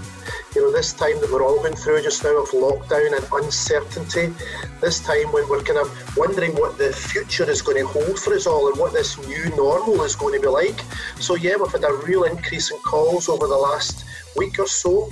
you 0.55 0.63
know, 0.63 0.73
this 0.73 0.93
time 0.93 1.21
that 1.21 1.31
we're 1.33 1.45
all 1.45 1.59
going 1.59 1.75
through 1.75 2.03
just 2.03 2.23
now 2.23 2.37
of 2.37 2.49
lockdown 2.51 3.17
and 3.17 3.45
uncertainty, 3.45 4.33
this 4.81 5.01
time 5.01 5.33
when 5.33 5.49
we're 5.49 5.63
kind 5.63 5.79
of 5.79 6.17
wondering 6.17 6.53
what 6.55 6.79
the 6.79 6.93
future 6.93 7.49
is 7.51 7.63
going 7.63 7.79
to 7.79 7.87
hold 7.87 8.19
for 8.19 8.35
us 8.35 8.47
all 8.47 8.69
and 8.69 8.79
what 8.79 8.93
this 8.93 9.19
new 9.27 9.45
normal 9.57 10.03
is 10.03 10.15
going 10.15 10.35
to 10.35 10.41
be 10.41 10.49
like. 10.49 10.81
So, 11.19 11.35
yeah, 11.35 11.57
we've 11.57 11.73
had 11.73 11.85
a 11.85 11.93
real 12.07 12.25
increase 12.25 12.71
in 12.71 12.79
calls 12.79 13.29
over 13.29 13.47
the 13.47 13.57
last 13.57 14.05
week 14.37 14.59
or 14.59 14.67
so. 14.67 15.11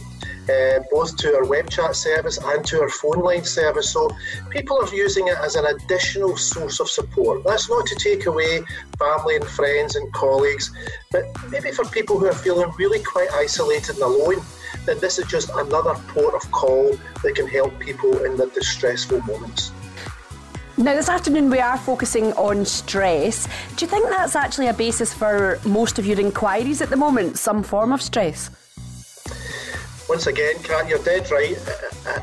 Uh, 0.50 0.80
both 0.90 1.16
to 1.16 1.32
our 1.36 1.46
web 1.46 1.70
chat 1.70 1.94
service 1.94 2.36
and 2.36 2.64
to 2.64 2.80
our 2.80 2.88
phone 2.88 3.20
line 3.20 3.44
service. 3.44 3.92
So 3.92 4.10
people 4.50 4.76
are 4.76 4.92
using 4.92 5.28
it 5.28 5.36
as 5.38 5.54
an 5.54 5.64
additional 5.66 6.36
source 6.36 6.80
of 6.80 6.90
support. 6.90 7.44
That's 7.44 7.70
not 7.70 7.86
to 7.86 7.94
take 7.94 8.26
away 8.26 8.64
family 8.98 9.36
and 9.36 9.44
friends 9.44 9.94
and 9.94 10.12
colleagues, 10.12 10.72
but 11.12 11.26
maybe 11.48 11.70
for 11.70 11.84
people 11.84 12.18
who 12.18 12.26
are 12.26 12.34
feeling 12.34 12.72
really 12.76 13.00
quite 13.04 13.30
isolated 13.34 13.94
and 13.96 14.02
alone, 14.02 14.42
then 14.86 14.98
this 15.00 15.18
is 15.18 15.26
just 15.26 15.50
another 15.50 15.94
port 16.08 16.34
of 16.34 16.50
call 16.50 16.96
that 17.22 17.34
can 17.34 17.46
help 17.46 17.78
people 17.78 18.24
in 18.24 18.36
their 18.36 18.48
distressful 18.48 19.20
moments. 19.22 19.72
Now, 20.78 20.94
this 20.94 21.08
afternoon 21.08 21.50
we 21.50 21.60
are 21.60 21.76
focusing 21.76 22.32
on 22.32 22.64
stress. 22.64 23.46
Do 23.76 23.84
you 23.84 23.90
think 23.90 24.08
that's 24.08 24.34
actually 24.34 24.68
a 24.68 24.74
basis 24.74 25.12
for 25.12 25.60
most 25.64 25.98
of 25.98 26.06
your 26.06 26.18
inquiries 26.18 26.80
at 26.80 26.90
the 26.90 26.96
moment? 26.96 27.38
Some 27.38 27.62
form 27.62 27.92
of 27.92 28.00
stress? 28.00 28.50
Once 30.08 30.26
again, 30.26 30.56
Kat, 30.62 30.88
you're 30.88 31.02
dead 31.04 31.30
right. 31.30 31.56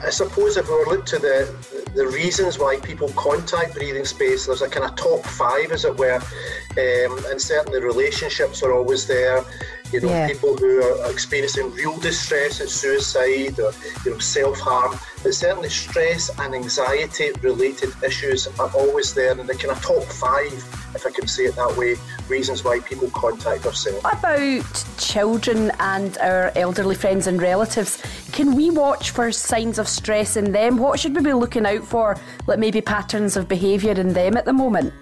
I 0.03 0.10
suppose 0.10 0.58
if 0.58 0.68
we 0.68 0.75
were 0.75 0.86
look 0.86 1.06
to 1.08 1.20
the 1.20 1.56
the 1.96 2.06
reasons 2.08 2.60
why 2.60 2.79
people 2.79 3.10
contact 3.10 3.74
breathing 3.74 4.06
space, 4.06 4.46
there's 4.46 4.62
a 4.62 4.70
kind 4.70 4.86
of 4.86 4.96
top 4.96 5.25
five, 5.25 5.72
as 5.72 5.86
it 5.86 5.98
were, 5.98 6.15
um, 6.15 7.25
and 7.32 7.41
certainly 7.41 7.82
relationships 7.82 8.62
are 8.62 8.74
always 8.74 9.08
there 9.08 9.44
you 9.91 10.01
know, 10.01 10.10
yeah. 10.10 10.27
people 10.27 10.55
who 10.58 10.81
are 10.84 11.12
experiencing 11.12 11.72
real 11.74 11.98
distress 11.98 12.62
and 12.62 12.69
suicide 12.69 13.60
or 13.60 13.72
you 14.05 14.12
know 14.12 14.19
self-harm. 14.19 14.98
But 15.24 15.34
certainly 15.34 15.69
stress 15.69 16.29
and 16.39 16.55
anxiety 16.55 17.31
related 17.41 17.91
issues 18.03 18.48
are 18.60 18.72
always 18.74 19.13
there 19.13 19.38
in 19.38 19.46
the 19.48 19.55
kind 19.55 19.72
of 19.72 19.81
top 19.81 20.03
five, 20.03 20.53
if 20.96 21.05
I 21.05 21.12
can 21.12 21.27
say 21.27 21.43
it 21.46 21.55
that 21.55 21.75
way, 21.75 21.96
reasons 22.29 22.63
why 22.63 22.79
people 22.79 23.10
contact 23.10 23.65
ourselves. 23.65 24.03
What 24.03 24.19
about 24.19 24.86
children 24.98 25.72
and 25.79 26.17
our 26.19 26.51
elderly 26.55 26.96
friends 26.96 27.27
and 27.27 27.41
relatives? 27.41 28.01
Can 28.31 28.55
we 28.55 28.69
watch 28.69 29.10
for 29.12 29.31
signs 29.31 29.77
of 29.77 29.89
stress 29.89 30.38
in 30.38 30.51
them? 30.51 30.77
What 30.77 31.00
should 31.00 31.15
we 31.15 31.22
be 31.22 31.34
looking 31.34 31.65
out 31.65 31.84
for, 31.84 32.15
like 32.48 32.60
maybe 32.60 32.79
patterns 32.79 33.36
of 33.36 33.50
behaviour 33.50 33.91
in 33.91 34.13
them 34.13 34.38
at 34.38 34.46
the 34.46 34.53
moment? 34.53 34.93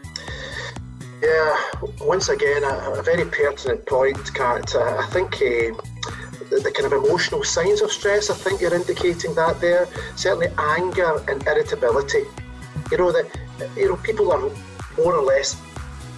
Yeah, 1.27 1.57
once 1.99 2.29
again, 2.29 2.63
a, 2.63 2.99
a 2.99 3.03
very 3.03 3.25
pertinent 3.25 3.85
point, 3.85 4.33
Kat. 4.33 4.73
Uh, 4.73 4.95
I 4.97 5.07
think 5.07 5.35
uh, 5.35 5.75
the, 6.49 6.61
the, 6.63 6.71
kind 6.71 6.85
of 6.85 7.03
emotional 7.03 7.43
signs 7.43 7.81
of 7.81 7.91
stress, 7.91 8.29
I 8.29 8.33
think 8.33 8.61
you're 8.61 8.73
indicating 8.73 9.35
that 9.35 9.59
there. 9.59 9.89
Certainly 10.15 10.47
anger 10.57 11.21
and 11.27 11.45
irritability. 11.45 12.23
You 12.91 12.97
know, 12.97 13.11
that 13.11 13.25
you 13.75 13.89
know, 13.89 13.97
people 13.97 14.31
are 14.31 14.39
more 14.97 15.15
or 15.15 15.21
less 15.21 15.61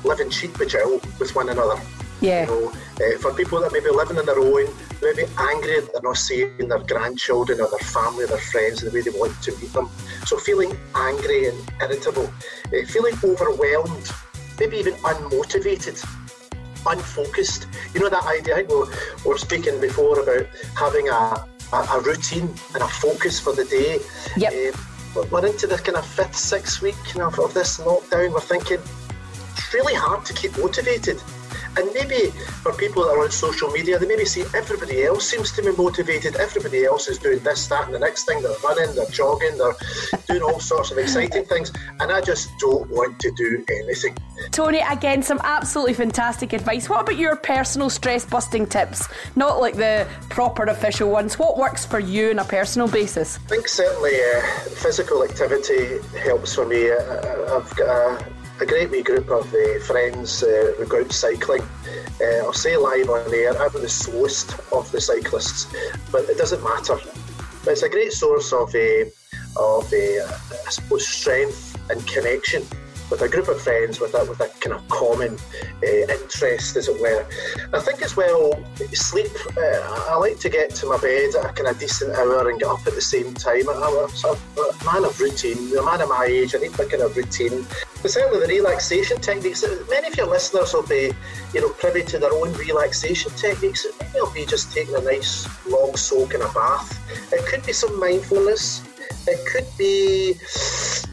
living 0.04 0.30
cheek 0.30 0.56
by 0.60 0.66
jowl 0.66 1.02
with 1.20 1.36
one 1.36 1.50
another. 1.50 1.82
Yeah. 2.22 2.42
You 2.42 2.48
know, 2.52 2.70
uh, 2.72 3.18
for 3.18 3.34
people 3.34 3.60
that 3.62 3.74
may 3.74 3.80
be 3.80 3.90
living 3.90 4.20
on 4.20 4.28
their 4.28 4.40
own, 4.40 4.68
maybe 5.02 5.24
angry 5.40 5.80
that 5.80 5.90
they're 5.92 6.04
not 6.04 6.18
seeing 6.18 6.68
their 6.68 6.84
grandchildren 6.84 7.62
or 7.62 7.68
their 7.68 7.80
family 7.80 8.26
or 8.26 8.28
their 8.28 8.38
friends 8.38 8.82
the 8.82 8.92
way 8.92 9.02
they 9.02 9.10
want 9.10 9.42
to 9.42 9.58
meet 9.58 9.74
them. 9.74 9.90
So 10.28 10.38
feeling 10.38 10.78
angry 10.94 11.48
and 11.48 11.58
irritable, 11.82 12.32
uh, 12.68 12.86
feeling 12.86 13.16
overwhelmed 13.24 14.12
maybe 14.60 14.78
even 14.78 14.94
unmotivated, 14.96 16.04
unfocused. 16.86 17.68
You 17.94 18.02
know 18.02 18.10
that 18.10 18.26
idea? 18.26 18.56
I 18.56 18.58
think 18.58 18.70
we 18.70 19.32
were, 19.32 19.38
speaking 19.38 19.80
before 19.80 20.20
about 20.20 20.48
having 20.78 21.10
a, 21.10 21.46
a, 21.74 21.78
a, 21.78 22.02
routine 22.02 22.54
and 22.74 22.84
a 22.84 22.88
focus 22.88 23.40
for 23.40 23.54
the 23.54 23.66
day. 23.66 24.00
Yep. 24.38 24.76
Um, 25.16 25.30
we're 25.32 25.46
into 25.46 25.66
the 25.66 25.78
kind 25.78 25.98
of 25.98 26.06
fifth, 26.06 26.36
sixth 26.36 26.82
week 26.82 26.96
you 27.14 27.20
know, 27.20 27.28
of 27.28 27.54
this 27.54 27.80
lockdown. 27.80 28.34
We're 28.34 28.42
thinking 28.42 28.80
it's 29.52 29.74
really 29.74 29.96
hard 29.96 30.26
to 30.26 30.34
keep 30.34 30.58
motivated. 30.58 31.22
And 31.78 31.90
maybe 31.94 32.32
for 32.64 32.74
people 32.74 33.04
that 33.04 33.12
are 33.12 33.24
on 33.24 33.32
social 33.32 33.70
media, 33.72 34.00
they 34.00 34.08
maybe 34.08 34.26
see 34.26 34.44
everybody 34.54 35.04
else 35.04 35.28
seems 35.28 35.52
to 35.54 35.62
be 35.62 35.72
motivated. 35.72 36.36
Everybody 36.36 36.86
else 36.86 37.08
is 37.08 37.18
doing 37.18 37.40
this, 37.40 37.68
that, 37.68 37.86
and 37.86 37.94
the 37.94 38.00
next 38.00 38.26
thing. 38.26 38.42
They're 38.42 38.52
running, 38.64 38.96
they're 38.96 39.06
jogging, 39.10 39.58
they're 39.58 39.76
doing 40.28 40.42
all 40.42 40.60
sorts 40.60 40.92
of 40.92 40.98
exciting 40.98 41.46
things. 41.46 41.72
And 42.00 42.12
I 42.12 42.22
just 42.22 42.50
don't 42.60 42.90
want 42.90 43.20
to 43.20 43.32
do 43.32 43.64
anything. 43.70 44.18
Tony, 44.52 44.80
again, 44.80 45.22
some 45.22 45.40
absolutely 45.44 45.94
fantastic 45.94 46.54
advice. 46.54 46.90
What 46.90 47.02
about 47.02 47.18
your 47.18 47.36
personal 47.36 47.90
stress 47.90 48.26
busting 48.26 48.68
tips? 48.68 49.08
Not 49.36 49.60
like 49.60 49.76
the 49.76 50.08
proper 50.30 50.64
official 50.64 51.10
ones. 51.10 51.38
What 51.38 51.58
works 51.58 51.86
for 51.86 52.00
you 52.00 52.32
on 52.32 52.40
a 52.40 52.46
personal 52.46 52.88
basis? 52.88 53.38
I 53.46 53.50
think 53.50 53.68
certainly 53.68 54.14
uh, 54.16 54.42
physical 54.82 55.24
activity 55.24 56.00
helps 56.20 56.56
for 56.56 56.66
me. 56.66 56.90
Uh, 56.90 57.58
I've 57.58 57.76
got 57.76 57.90
a 57.90 58.26
a 58.62 58.66
great 58.66 58.90
wee 58.90 59.02
group 59.02 59.30
of 59.30 59.54
uh, 59.54 59.80
friends 59.86 60.44
uh, 60.44 60.74
who 60.78 60.86
go 60.86 61.00
out 61.00 61.12
cycling. 61.12 61.62
Uh, 62.22 62.44
I'll 62.44 62.54
say 62.54 62.76
live 62.76 63.10
on 63.10 63.34
air, 63.34 63.60
I'm 63.62 63.72
the 63.72 63.88
slowest 63.88 64.54
of 64.74 64.92
the 64.92 65.00
cyclists, 65.00 65.68
but 66.12 66.30
it 66.30 66.38
doesn't 66.38 66.64
matter. 66.64 66.98
But 67.64 67.72
it's 67.72 67.84
a 67.84 67.90
great 67.90 68.12
source 68.12 68.52
of, 68.52 68.74
uh, 68.76 69.06
of 69.58 69.94
uh, 69.94 70.68
I 70.68 70.70
suppose, 70.70 71.08
strength 71.08 71.78
and 71.90 72.06
connection 72.06 72.66
with 73.10 73.22
a 73.22 73.30
group 73.30 73.48
of 73.48 73.62
friends 73.62 74.00
with 74.00 74.14
a, 74.14 74.26
with 74.26 74.40
a 74.40 74.50
kind 74.60 74.76
of 74.76 74.88
common 74.90 75.38
uh, 75.84 76.14
interest, 76.14 76.76
as 76.76 76.88
it 76.88 77.00
were. 77.00 77.26
I 77.74 77.80
think 77.80 78.02
as 78.02 78.16
well, 78.16 78.64
sleep. 78.94 79.32
Uh, 79.58 80.06
I 80.10 80.16
like 80.18 80.40
to 80.40 80.50
get 80.50 80.76
to 80.76 80.88
my 80.88 80.98
bed 80.98 81.36
at 81.36 81.46
a 81.46 81.54
kind 81.54 81.68
of 81.68 81.80
decent 81.80 82.16
hour 82.16 82.50
and 82.50 82.60
get 82.60 82.70
up 82.70 82.86
at 82.86 82.94
the 82.94 83.02
same 83.02 83.34
time. 83.34 83.70
I'm 83.70 83.82
a, 83.82 84.08
man 84.86 85.06
of 85.06 85.20
routine. 85.20 85.78
A 85.78 85.84
man 85.84 86.02
of 86.02 86.10
my 86.10 86.26
age, 86.26 86.56
I 86.56 86.60
need 86.60 86.78
my 86.78 86.86
kind 86.86 87.04
of 87.04 87.16
routine. 87.16 87.66
But 88.02 88.12
certainly 88.12 88.40
the 88.40 88.48
relaxation 88.48 89.20
techniques. 89.20 89.66
Many 89.90 90.08
of 90.08 90.16
your 90.16 90.28
listeners 90.28 90.74
will 90.74 90.84
be, 90.84 91.12
you 91.54 91.62
know, 91.62 91.70
privy 91.70 92.04
to 92.04 92.18
their 92.18 92.34
own 92.34 92.54
relaxation 92.54 93.32
techniques. 93.34 93.86
Maybe 94.00 94.12
it'll 94.16 94.32
be 94.32 94.46
just 94.46 94.72
taking 94.72 94.96
a 94.96 95.02
nice 95.02 95.48
long 95.68 95.96
soak 95.96 96.34
in 96.34 96.42
a 96.42 96.52
bath. 96.54 97.00
It 97.34 97.46
could 97.46 97.66
be 97.66 97.74
some 97.74 98.00
mindfulness. 98.00 98.89
It 99.30 99.46
could 99.46 99.68
be, 99.78 100.34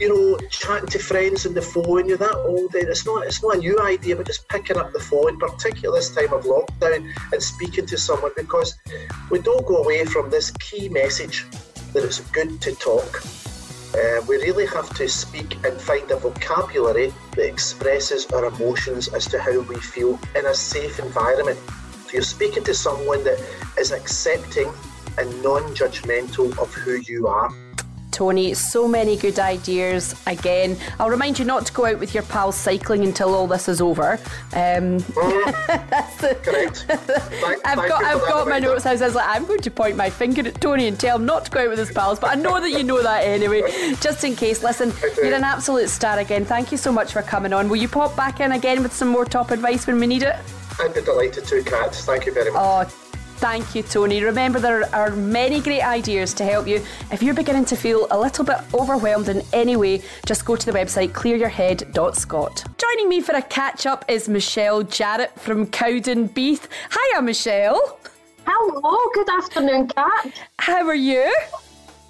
you 0.00 0.08
know, 0.08 0.38
chatting 0.48 0.88
to 0.88 0.98
friends 0.98 1.44
on 1.44 1.52
the 1.52 1.60
phone. 1.60 2.08
You're 2.08 2.16
that 2.16 2.34
old. 2.34 2.74
It's 2.74 3.04
not. 3.04 3.26
It's 3.26 3.42
not 3.42 3.56
a 3.56 3.58
new 3.58 3.78
idea, 3.80 4.16
but 4.16 4.26
just 4.26 4.48
picking 4.48 4.78
up 4.78 4.92
the 4.94 5.00
phone, 5.00 5.38
particularly 5.38 5.98
this 5.98 6.14
time 6.14 6.32
of 6.32 6.44
lockdown, 6.44 7.12
and 7.32 7.42
speaking 7.42 7.84
to 7.86 7.98
someone 7.98 8.32
because 8.34 8.74
we 9.30 9.38
don't 9.40 9.66
go 9.66 9.82
away 9.82 10.06
from 10.06 10.30
this 10.30 10.50
key 10.52 10.88
message 10.88 11.44
that 11.92 12.04
it's 12.04 12.20
good 12.30 12.58
to 12.62 12.74
talk. 12.76 13.22
Uh, 13.94 14.20
we 14.26 14.36
really 14.36 14.66
have 14.66 14.88
to 14.94 15.08
speak 15.08 15.54
and 15.64 15.78
find 15.80 16.10
a 16.10 16.16
vocabulary 16.16 17.12
that 17.34 17.46
expresses 17.46 18.26
our 18.32 18.46
emotions 18.46 19.08
as 19.08 19.26
to 19.26 19.38
how 19.38 19.60
we 19.60 19.76
feel 19.76 20.18
in 20.34 20.44
a 20.46 20.54
safe 20.54 20.98
environment 20.98 21.58
If 22.04 22.12
You're 22.12 22.22
speaking 22.22 22.64
to 22.64 22.74
someone 22.74 23.24
that 23.24 23.38
is 23.78 23.92
accepting 23.92 24.72
and 25.18 25.42
non 25.42 25.62
judgmental 25.74 26.58
of 26.58 26.72
who 26.74 26.96
you 26.96 27.26
are. 27.26 27.50
Tony, 28.16 28.54
so 28.54 28.88
many 28.88 29.14
good 29.14 29.38
ideas. 29.38 30.14
Again, 30.26 30.74
I'll 30.98 31.10
remind 31.10 31.38
you 31.38 31.44
not 31.44 31.66
to 31.66 31.72
go 31.74 31.84
out 31.84 31.98
with 31.98 32.14
your 32.14 32.22
pals 32.22 32.56
cycling 32.56 33.04
until 33.04 33.34
all 33.34 33.46
this 33.46 33.68
is 33.68 33.82
over. 33.82 34.12
Um, 34.54 35.00
that's 35.00 36.16
the, 36.22 36.34
correct. 36.42 36.86
Thank, 36.88 37.66
I've 37.66 37.76
got, 37.76 38.02
I've 38.02 38.22
got 38.22 38.48
my 38.48 38.58
notes. 38.58 38.86
I 38.86 38.92
was 38.94 39.14
like, 39.14 39.28
I'm 39.28 39.44
going 39.44 39.60
to 39.60 39.70
point 39.70 39.96
my 39.96 40.08
finger 40.08 40.48
at 40.48 40.58
Tony 40.62 40.86
and 40.86 40.98
tell 40.98 41.16
him 41.16 41.26
not 41.26 41.44
to 41.44 41.50
go 41.50 41.64
out 41.64 41.68
with 41.68 41.78
his 41.78 41.92
pals, 41.92 42.18
but 42.18 42.30
I 42.30 42.40
know 42.40 42.58
that 42.58 42.70
you 42.70 42.84
know 42.84 43.02
that 43.02 43.18
anyway. 43.18 43.60
Just 44.00 44.24
in 44.24 44.34
case. 44.34 44.62
Listen, 44.62 44.94
you're 45.18 45.34
an 45.34 45.44
absolute 45.44 45.90
star 45.90 46.18
again. 46.18 46.46
Thank 46.46 46.72
you 46.72 46.78
so 46.78 46.90
much 46.90 47.12
for 47.12 47.20
coming 47.20 47.52
on. 47.52 47.68
Will 47.68 47.76
you 47.76 47.88
pop 47.88 48.16
back 48.16 48.40
in 48.40 48.52
again 48.52 48.82
with 48.82 48.94
some 48.94 49.08
more 49.08 49.26
top 49.26 49.50
advice 49.50 49.86
when 49.86 50.00
we 50.00 50.06
need 50.06 50.22
it? 50.22 50.36
I'd 50.78 50.94
be 50.94 51.02
delighted 51.02 51.44
to, 51.44 51.62
Kat. 51.62 51.94
Thank 51.94 52.24
you 52.24 52.32
very 52.32 52.50
much. 52.50 52.62
Oh, 52.90 53.05
Thank 53.36 53.74
you, 53.74 53.82
Tony. 53.82 54.22
Remember, 54.22 54.58
there 54.58 54.92
are 54.94 55.10
many 55.10 55.60
great 55.60 55.82
ideas 55.82 56.32
to 56.34 56.44
help 56.44 56.66
you. 56.66 56.82
If 57.12 57.22
you're 57.22 57.34
beginning 57.34 57.66
to 57.66 57.76
feel 57.76 58.06
a 58.10 58.18
little 58.18 58.46
bit 58.46 58.56
overwhelmed 58.72 59.28
in 59.28 59.42
any 59.52 59.76
way, 59.76 60.02
just 60.24 60.46
go 60.46 60.56
to 60.56 60.64
the 60.64 60.72
website 60.72 61.10
clearyourhead.scot. 61.10 62.64
Joining 62.78 63.08
me 63.10 63.20
for 63.20 63.34
a 63.34 63.42
catch 63.42 63.84
up 63.84 64.06
is 64.08 64.26
Michelle 64.26 64.82
Jarrett 64.82 65.38
from 65.38 65.66
Cowdenbeath. 65.66 66.66
Hiya, 66.90 67.22
Michelle. 67.22 67.98
Hello, 68.46 68.96
good 69.12 69.28
afternoon, 69.28 69.88
Kat. 69.88 70.32
How 70.58 70.86
are 70.86 70.94
you? 70.94 71.30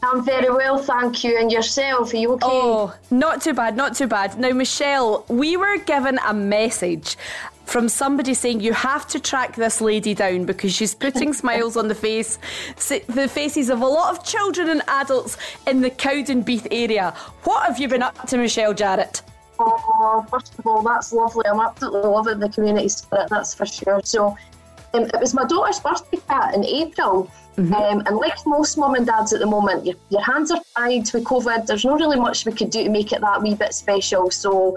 I'm 0.04 0.24
very 0.24 0.50
well, 0.50 0.78
thank 0.78 1.24
you. 1.24 1.38
And 1.38 1.50
yourself, 1.50 2.12
are 2.12 2.16
you 2.16 2.32
okay? 2.34 2.46
Oh, 2.48 2.94
not 3.10 3.42
too 3.42 3.54
bad, 3.54 3.76
not 3.76 3.96
too 3.96 4.06
bad. 4.06 4.38
Now, 4.38 4.50
Michelle, 4.50 5.24
we 5.28 5.56
were 5.56 5.78
given 5.78 6.20
a 6.24 6.32
message 6.32 7.16
from 7.66 7.88
somebody 7.88 8.32
saying 8.32 8.60
you 8.60 8.72
have 8.72 9.06
to 9.08 9.20
track 9.20 9.56
this 9.56 9.80
lady 9.80 10.14
down 10.14 10.44
because 10.44 10.72
she's 10.72 10.94
putting 10.94 11.32
smiles 11.42 11.76
on 11.76 11.88
the 11.88 11.94
face, 11.94 12.38
the 12.76 13.28
faces 13.28 13.68
of 13.68 13.82
a 13.82 13.86
lot 13.86 14.16
of 14.16 14.24
children 14.24 14.68
and 14.68 14.82
adults 14.88 15.36
in 15.66 15.80
the 15.80 15.90
Cowdenbeath 15.90 16.68
area. 16.70 17.10
What 17.42 17.66
have 17.66 17.78
you 17.78 17.88
been 17.88 18.02
up 18.02 18.26
to, 18.28 18.38
Michelle 18.38 18.72
Jarrett? 18.72 19.22
Oh, 19.58 20.24
first 20.30 20.58
of 20.58 20.66
all, 20.66 20.82
that's 20.82 21.12
lovely. 21.12 21.44
I'm 21.46 21.60
absolutely 21.60 22.08
loving 22.08 22.38
the 22.38 22.48
community 22.48 22.88
spirit, 22.88 23.28
that's 23.30 23.54
for 23.54 23.66
sure. 23.66 24.00
So, 24.04 24.36
um, 24.94 25.04
it 25.04 25.20
was 25.20 25.34
my 25.34 25.44
daughter's 25.44 25.80
birthday 25.80 26.18
Kat 26.28 26.54
in 26.54 26.64
April. 26.64 27.30
Mm-hmm. 27.56 27.72
Um, 27.72 28.02
and 28.06 28.16
like 28.16 28.36
most 28.46 28.76
mum 28.76 28.94
and 28.94 29.06
dads 29.06 29.32
at 29.32 29.40
the 29.40 29.46
moment, 29.46 29.86
your, 29.86 29.96
your 30.10 30.20
hands 30.20 30.50
are 30.50 30.60
tied 30.76 31.10
with 31.12 31.24
COVID. 31.24 31.66
There's 31.66 31.86
not 31.86 32.00
really 32.00 32.20
much 32.20 32.44
we 32.44 32.52
could 32.52 32.70
do 32.70 32.84
to 32.84 32.90
make 32.90 33.12
it 33.12 33.22
that 33.22 33.42
wee 33.42 33.54
bit 33.54 33.72
special. 33.72 34.30
So 34.30 34.76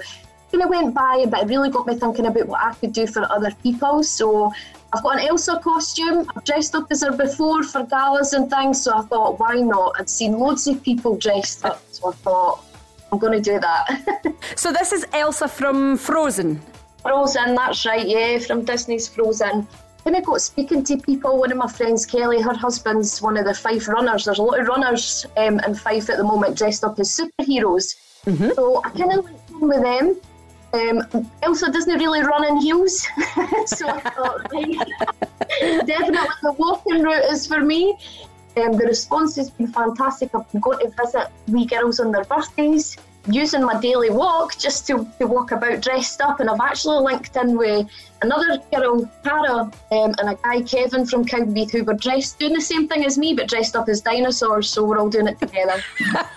kind 0.52 0.64
of 0.64 0.70
went 0.70 0.94
by, 0.94 1.26
but 1.30 1.44
it 1.44 1.48
really 1.48 1.70
got 1.70 1.88
me 1.88 1.96
thinking 1.96 2.26
about 2.26 2.48
what 2.48 2.62
I 2.62 2.74
could 2.74 2.94
do 2.94 3.08
for 3.08 3.30
other 3.32 3.52
people. 3.64 4.04
So 4.04 4.52
I've 4.94 5.04
got 5.04 5.20
an 5.20 5.28
Elsa 5.28 5.60
costume. 5.60 6.30
I've 6.36 6.44
dressed 6.44 6.76
up 6.76 6.88
as 6.92 7.04
her 7.04 7.12
before 7.12 7.64
for 7.64 7.84
galas 7.86 8.34
and 8.34 8.50
things. 8.50 8.82
So 8.84 8.98
I 8.98 9.02
thought, 9.04 9.40
why 9.40 9.56
not? 9.56 9.96
I'd 10.00 10.10
seen 10.10 10.34
loads 10.40 10.68
of 10.68 10.84
people 10.84 11.18
dressed 11.18 11.66
up, 11.66 11.82
so 11.92 12.10
I 12.10 12.14
thought, 12.14 12.64
I'm 13.12 13.20
going 13.20 13.42
to 13.42 13.42
do 13.42 13.60
that. 13.60 14.24
so 14.56 14.72
this 14.72 14.92
is 14.92 15.06
Elsa 15.14 15.48
from 15.48 15.98
Frozen. 15.98 16.62
Frozen, 17.02 17.56
that's 17.56 17.86
right. 17.86 18.08
Yeah, 18.08 18.40
from 18.40 18.66
Disney's 18.66 19.08
Frozen. 19.08 19.68
When 20.04 20.16
I 20.16 20.22
got 20.22 20.42
speaking 20.42 20.84
to 20.86 20.98
people, 20.98 21.38
one 21.38 21.52
of 21.52 21.58
my 21.58 21.68
friends, 21.68 22.06
Kelly, 22.06 22.42
her 22.42 22.54
husband's 22.54 23.22
one 23.22 23.38
of 23.38 23.46
the 23.46 23.54
Fife 23.54 23.88
runners. 23.88 24.26
There's 24.26 24.40
a 24.40 24.44
lot 24.44 24.60
of 24.60 24.68
runners 24.68 25.26
um, 25.38 25.60
in 25.60 25.76
Fife 25.76 26.10
at 26.10 26.18
the 26.18 26.24
moment 26.24 26.58
dressed 26.58 26.84
up 26.84 27.00
as 27.00 27.10
superheroes. 27.10 27.96
Mm-hmm. 28.26 28.52
So 28.56 28.82
I 28.84 28.90
kind 28.90 29.14
of 29.14 29.26
went 29.26 29.40
in 29.50 29.68
with 29.68 29.82
them 29.82 30.20
um, 30.74 31.30
Elsa 31.42 31.72
doesn't 31.72 31.98
really 31.98 32.22
run 32.22 32.46
in 32.46 32.58
heels, 32.58 33.08
so 33.66 33.88
thought, 34.00 34.50
definitely 34.52 36.28
the 36.44 36.56
walking 36.58 37.04
route 37.04 37.26
is 37.26 37.48
for 37.48 37.62
me. 37.62 37.98
Um, 38.58 38.74
the 38.74 38.86
response 38.86 39.36
has 39.36 39.50
been 39.50 39.68
fantastic. 39.68 40.34
I've 40.36 40.62
going 40.62 40.80
to 40.80 40.92
visit 41.02 41.28
wee 41.48 41.66
girls 41.66 42.00
on 42.00 42.12
their 42.12 42.24
birthdays 42.26 42.98
using 43.28 43.64
my 43.64 43.80
daily 43.80 44.10
walk 44.10 44.58
just 44.58 44.88
to, 44.88 45.08
to 45.20 45.28
walk 45.28 45.52
about 45.52 45.82
dressed 45.82 46.22
up. 46.22 46.40
And 46.40 46.50
I've 46.50 46.60
actually 46.60 47.04
linked 47.04 47.36
in 47.36 47.58
with 47.58 47.88
another 48.22 48.62
girl, 48.74 49.10
Tara, 49.24 49.60
um, 49.60 49.72
and 49.92 50.30
a 50.30 50.38
guy, 50.44 50.62
Kevin 50.62 51.06
from 51.06 51.26
Cowdenbeath, 51.26 51.72
who 51.72 51.84
were 51.84 51.94
dressed 51.94 52.40
doing 52.40 52.54
the 52.54 52.62
same 52.62 52.88
thing 52.88 53.06
as 53.06 53.18
me, 53.18 53.34
but 53.34 53.48
dressed 53.48 53.76
up 53.76 53.90
as 53.90 54.02
dinosaurs. 54.02 54.70
So 54.70 54.84
we're 54.84 54.98
all 54.98 55.10
doing 55.10 55.28
it 55.28 55.40
together. 55.40 55.84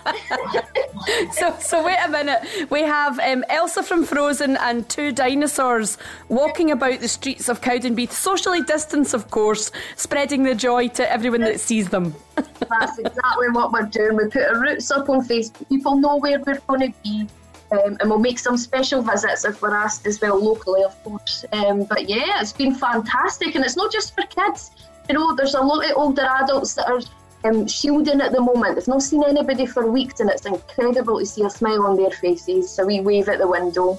so, 1.31 1.55
so 1.59 1.83
wait 1.83 1.97
a 2.03 2.09
minute. 2.09 2.69
We 2.69 2.81
have 2.81 3.19
um, 3.19 3.43
Elsa 3.49 3.83
from 3.83 4.03
Frozen 4.05 4.57
and 4.57 4.87
two 4.87 5.11
dinosaurs 5.11 5.97
walking 6.29 6.71
about 6.71 6.99
the 6.99 7.07
streets 7.07 7.49
of 7.49 7.61
Cowdenbeath, 7.61 8.11
socially 8.11 8.61
distanced, 8.61 9.13
of 9.13 9.29
course, 9.31 9.71
spreading 9.95 10.43
the 10.43 10.55
joy 10.55 10.87
to 10.89 11.11
everyone 11.11 11.41
that 11.41 11.59
sees 11.59 11.89
them. 11.89 12.15
That's 12.35 12.97
exactly 12.97 13.49
what 13.51 13.71
we're 13.71 13.83
doing. 13.83 14.17
We 14.17 14.29
put 14.29 14.43
our 14.43 14.59
routes 14.59 14.89
up 14.91 15.09
on 15.09 15.25
Facebook. 15.27 15.67
People 15.69 15.97
know 15.97 16.17
where 16.17 16.39
we're 16.39 16.59
going 16.67 16.91
to 16.91 16.93
be. 17.03 17.27
Um, 17.71 17.97
and 17.99 18.09
we'll 18.09 18.19
make 18.19 18.37
some 18.37 18.55
special 18.55 19.01
visits 19.01 19.45
if 19.45 19.61
we're 19.61 19.75
asked 19.75 20.05
as 20.05 20.21
well 20.21 20.39
locally, 20.39 20.83
of 20.83 21.03
course. 21.03 21.43
Um, 21.53 21.85
but 21.85 22.07
yeah, 22.07 22.39
it's 22.39 22.53
been 22.53 22.75
fantastic, 22.75 23.55
and 23.55 23.65
it's 23.65 23.75
not 23.75 23.91
just 23.91 24.13
for 24.13 24.23
kids. 24.27 24.71
You 25.09 25.15
know, 25.15 25.35
there's 25.35 25.55
a 25.55 25.61
lot 25.61 25.83
of 25.89 25.97
older 25.97 26.21
adults 26.21 26.75
that 26.75 26.87
are 26.87 27.01
um, 27.45 27.65
shielding 27.65 28.21
at 28.21 28.31
the 28.31 28.41
moment. 28.41 28.75
They've 28.75 28.87
not 28.87 29.01
seen 29.01 29.23
anybody 29.23 29.65
for 29.65 29.89
weeks, 29.89 30.19
and 30.19 30.29
it's 30.29 30.45
incredible 30.45 31.17
to 31.17 31.25
see 31.25 31.43
a 31.43 31.49
smile 31.49 31.87
on 31.87 31.97
their 31.97 32.11
faces. 32.11 32.69
So 32.69 32.85
we 32.85 33.01
wave 33.01 33.27
at 33.27 33.39
the 33.39 33.47
window. 33.47 33.97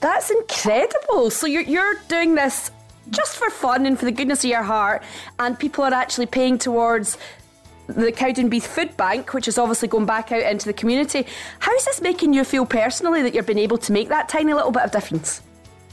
That's 0.00 0.30
incredible. 0.30 1.30
So 1.30 1.46
you're 1.46 1.62
you're 1.62 1.94
doing 2.08 2.34
this 2.34 2.70
just 3.10 3.36
for 3.36 3.48
fun 3.48 3.86
and 3.86 3.98
for 3.98 4.04
the 4.04 4.12
goodness 4.12 4.44
of 4.44 4.50
your 4.50 4.62
heart, 4.62 5.02
and 5.38 5.58
people 5.58 5.84
are 5.84 5.94
actually 5.94 6.26
paying 6.26 6.58
towards 6.58 7.16
the 7.86 8.12
Cowdenbeath 8.12 8.66
Food 8.66 8.96
Bank, 8.96 9.32
which 9.32 9.48
is 9.48 9.58
obviously 9.58 9.88
going 9.88 10.06
back 10.06 10.32
out 10.32 10.42
into 10.42 10.66
the 10.66 10.72
community. 10.72 11.26
How 11.60 11.72
is 11.74 11.84
this 11.84 12.00
making 12.00 12.32
you 12.32 12.44
feel 12.44 12.66
personally 12.66 13.22
that 13.22 13.34
you've 13.34 13.46
been 13.46 13.58
able 13.58 13.78
to 13.78 13.92
make 13.92 14.08
that 14.08 14.28
tiny 14.28 14.54
little 14.54 14.72
bit 14.72 14.82
of 14.82 14.90
difference? 14.90 15.42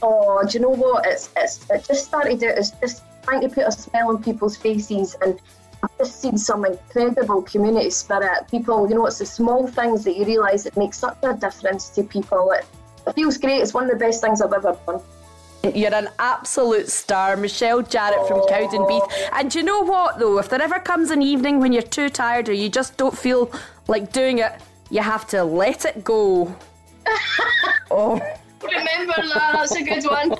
Oh, 0.02 0.44
do 0.46 0.58
you 0.58 0.62
know 0.62 0.70
what? 0.70 1.06
It's, 1.06 1.30
it's 1.36 1.68
it 1.70 1.84
just 1.84 2.06
started 2.06 2.42
out 2.44 2.58
as 2.58 2.72
just 2.72 3.02
trying 3.22 3.40
to 3.40 3.48
put 3.48 3.66
a 3.66 3.72
smile 3.72 4.08
on 4.08 4.22
people's 4.22 4.56
faces 4.56 5.16
and 5.22 5.40
I've 5.82 5.98
just 5.98 6.20
seen 6.20 6.38
some 6.38 6.64
incredible 6.64 7.42
community 7.42 7.90
spirit. 7.90 8.48
People, 8.50 8.88
you 8.88 8.94
know, 8.94 9.06
it's 9.06 9.18
the 9.18 9.26
small 9.26 9.66
things 9.66 10.04
that 10.04 10.16
you 10.16 10.24
realise 10.24 10.64
it 10.64 10.76
makes 10.76 10.98
such 10.98 11.18
a 11.22 11.34
difference 11.34 11.90
to 11.90 12.02
people. 12.02 12.52
It, 12.52 12.64
it 13.06 13.14
feels 13.14 13.36
great. 13.36 13.60
It's 13.60 13.74
one 13.74 13.84
of 13.84 13.90
the 13.90 13.96
best 13.96 14.22
things 14.22 14.40
I've 14.40 14.52
ever 14.52 14.78
done. 14.86 15.00
You're 15.72 15.94
an 15.94 16.08
absolute 16.18 16.88
star, 16.88 17.36
Michelle 17.36 17.82
Jarrett 17.82 18.26
from 18.28 18.40
Cowdenbeath. 18.42 19.10
And 19.32 19.54
you 19.54 19.62
know 19.62 19.80
what, 19.80 20.18
though? 20.18 20.38
If 20.38 20.48
there 20.50 20.60
ever 20.60 20.78
comes 20.78 21.10
an 21.10 21.22
evening 21.22 21.60
when 21.60 21.72
you're 21.72 21.82
too 21.82 22.08
tired 22.08 22.48
or 22.48 22.52
you 22.52 22.68
just 22.68 22.96
don't 22.96 23.16
feel 23.16 23.50
like 23.88 24.12
doing 24.12 24.38
it, 24.38 24.52
you 24.90 25.00
have 25.00 25.26
to 25.28 25.44
let 25.44 25.84
it 25.84 26.04
go. 26.04 26.54
oh. 27.90 28.20
Remember 28.62 29.14
that, 29.16 29.52
that's 29.52 29.76
a 29.76 29.82
good 29.82 30.04
one. 30.04 30.34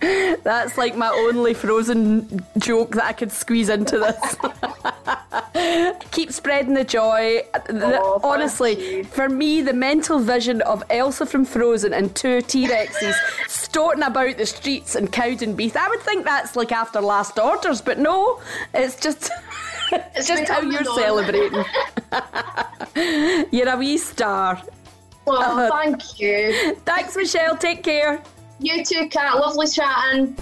that's 0.42 0.76
like 0.76 0.96
my 0.96 1.08
only 1.08 1.54
frozen 1.54 2.44
joke 2.58 2.92
that 2.92 3.04
I 3.04 3.12
could 3.12 3.32
squeeze 3.32 3.68
into 3.68 3.98
this. 3.98 4.36
Keep 6.10 6.32
spreading 6.32 6.74
the 6.74 6.84
joy. 6.84 7.42
Oh, 7.70 8.20
Honestly, 8.22 9.02
for 9.04 9.28
me, 9.28 9.62
the 9.62 9.72
mental 9.72 10.18
vision 10.18 10.62
of 10.62 10.82
Elsa 10.90 11.26
from 11.26 11.44
Frozen 11.44 11.92
and 11.92 12.14
two 12.14 12.40
T 12.42 12.66
Rexes 12.66 13.14
storting 13.46 14.06
about 14.06 14.36
the 14.36 14.46
streets 14.46 14.94
and 14.94 15.12
cowed 15.12 15.42
in 15.42 15.54
Cowdenbeath, 15.54 15.76
I 15.76 15.88
would 15.88 16.00
think 16.00 16.24
that's 16.24 16.56
like 16.56 16.72
after 16.72 17.00
last 17.00 17.38
orders, 17.38 17.80
but 17.80 17.98
no, 17.98 18.40
it's 18.74 18.96
just. 19.00 19.30
it's 19.92 20.28
just 20.28 20.48
how 20.48 20.60
you're 20.60 20.84
celebrating. 20.84 21.64
you're 23.52 23.68
a 23.68 23.76
wee 23.76 23.98
star. 23.98 24.62
Well, 25.26 25.58
uh, 25.58 25.70
thank 25.70 26.20
you. 26.20 26.74
Thanks, 26.84 27.16
Michelle. 27.16 27.56
Take 27.56 27.82
care. 27.82 28.22
You 28.60 28.84
too, 28.84 29.08
Kat. 29.08 29.36
Lovely 29.36 29.66
chatting. 29.66 30.34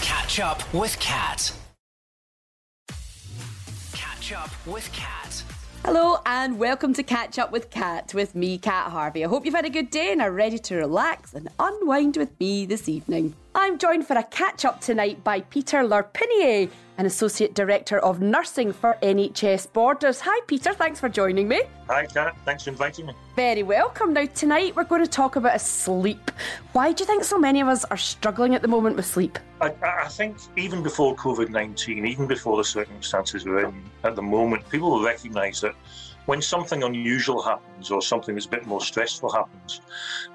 Catch 0.00 0.40
up 0.40 0.72
with 0.72 0.98
Kat. 0.98 1.52
Catch 4.30 4.44
up 4.44 4.66
with 4.66 4.92
Kat. 4.92 5.42
Hello 5.84 6.18
and 6.24 6.56
welcome 6.56 6.94
to 6.94 7.02
Catch 7.02 7.36
Up 7.36 7.50
with 7.50 7.68
Kat 7.68 8.14
with 8.14 8.36
me, 8.36 8.58
Kat 8.58 8.92
Harvey. 8.92 9.24
I 9.24 9.28
hope 9.28 9.44
you've 9.44 9.56
had 9.56 9.64
a 9.64 9.70
good 9.70 9.90
day 9.90 10.12
and 10.12 10.22
are 10.22 10.30
ready 10.30 10.56
to 10.56 10.76
relax 10.76 11.34
and 11.34 11.48
unwind 11.58 12.16
with 12.16 12.38
me 12.38 12.64
this 12.64 12.88
evening. 12.88 13.34
I'm 13.52 13.78
joined 13.78 14.06
for 14.06 14.16
a 14.16 14.22
catch 14.22 14.64
up 14.64 14.80
tonight 14.80 15.24
by 15.24 15.40
Peter 15.40 15.78
Lerpiniere, 15.78 16.70
an 16.98 17.06
Associate 17.06 17.52
Director 17.52 17.98
of 17.98 18.20
Nursing 18.20 18.72
for 18.72 18.96
NHS 19.02 19.72
Borders. 19.72 20.20
Hi, 20.20 20.40
Peter, 20.46 20.72
thanks 20.72 21.00
for 21.00 21.08
joining 21.08 21.48
me. 21.48 21.62
Hi, 21.88 22.06
Kat, 22.06 22.36
thanks 22.44 22.62
for 22.62 22.70
inviting 22.70 23.06
me. 23.06 23.14
Very 23.34 23.64
welcome. 23.64 24.12
Now, 24.12 24.26
tonight 24.26 24.76
we're 24.76 24.84
going 24.84 25.02
to 25.04 25.10
talk 25.10 25.34
about 25.34 25.60
sleep. 25.60 26.30
Why 26.74 26.92
do 26.92 27.02
you 27.02 27.06
think 27.06 27.24
so 27.24 27.38
many 27.38 27.60
of 27.60 27.66
us 27.66 27.84
are 27.86 27.96
struggling 27.96 28.54
at 28.54 28.62
the 28.62 28.68
moment 28.68 28.94
with 28.94 29.06
sleep? 29.06 29.36
I, 29.60 29.74
I 29.82 30.06
think 30.06 30.36
even 30.56 30.84
before 30.84 31.16
COVID 31.16 31.48
19, 31.48 32.06
even 32.06 32.28
before 32.28 32.56
the 32.56 32.64
circumstances 32.64 33.44
we're 33.44 33.66
in 33.66 33.82
at 34.04 34.14
the 34.14 34.22
moment, 34.22 34.68
people 34.68 34.92
will 34.92 35.04
recognise 35.04 35.60
that 35.62 35.74
when 36.26 36.40
something 36.40 36.84
unusual 36.84 37.42
happens 37.42 37.90
or 37.90 38.00
something 38.00 38.36
that's 38.36 38.46
a 38.46 38.50
bit 38.50 38.64
more 38.64 38.80
stressful 38.80 39.32
happens, 39.32 39.80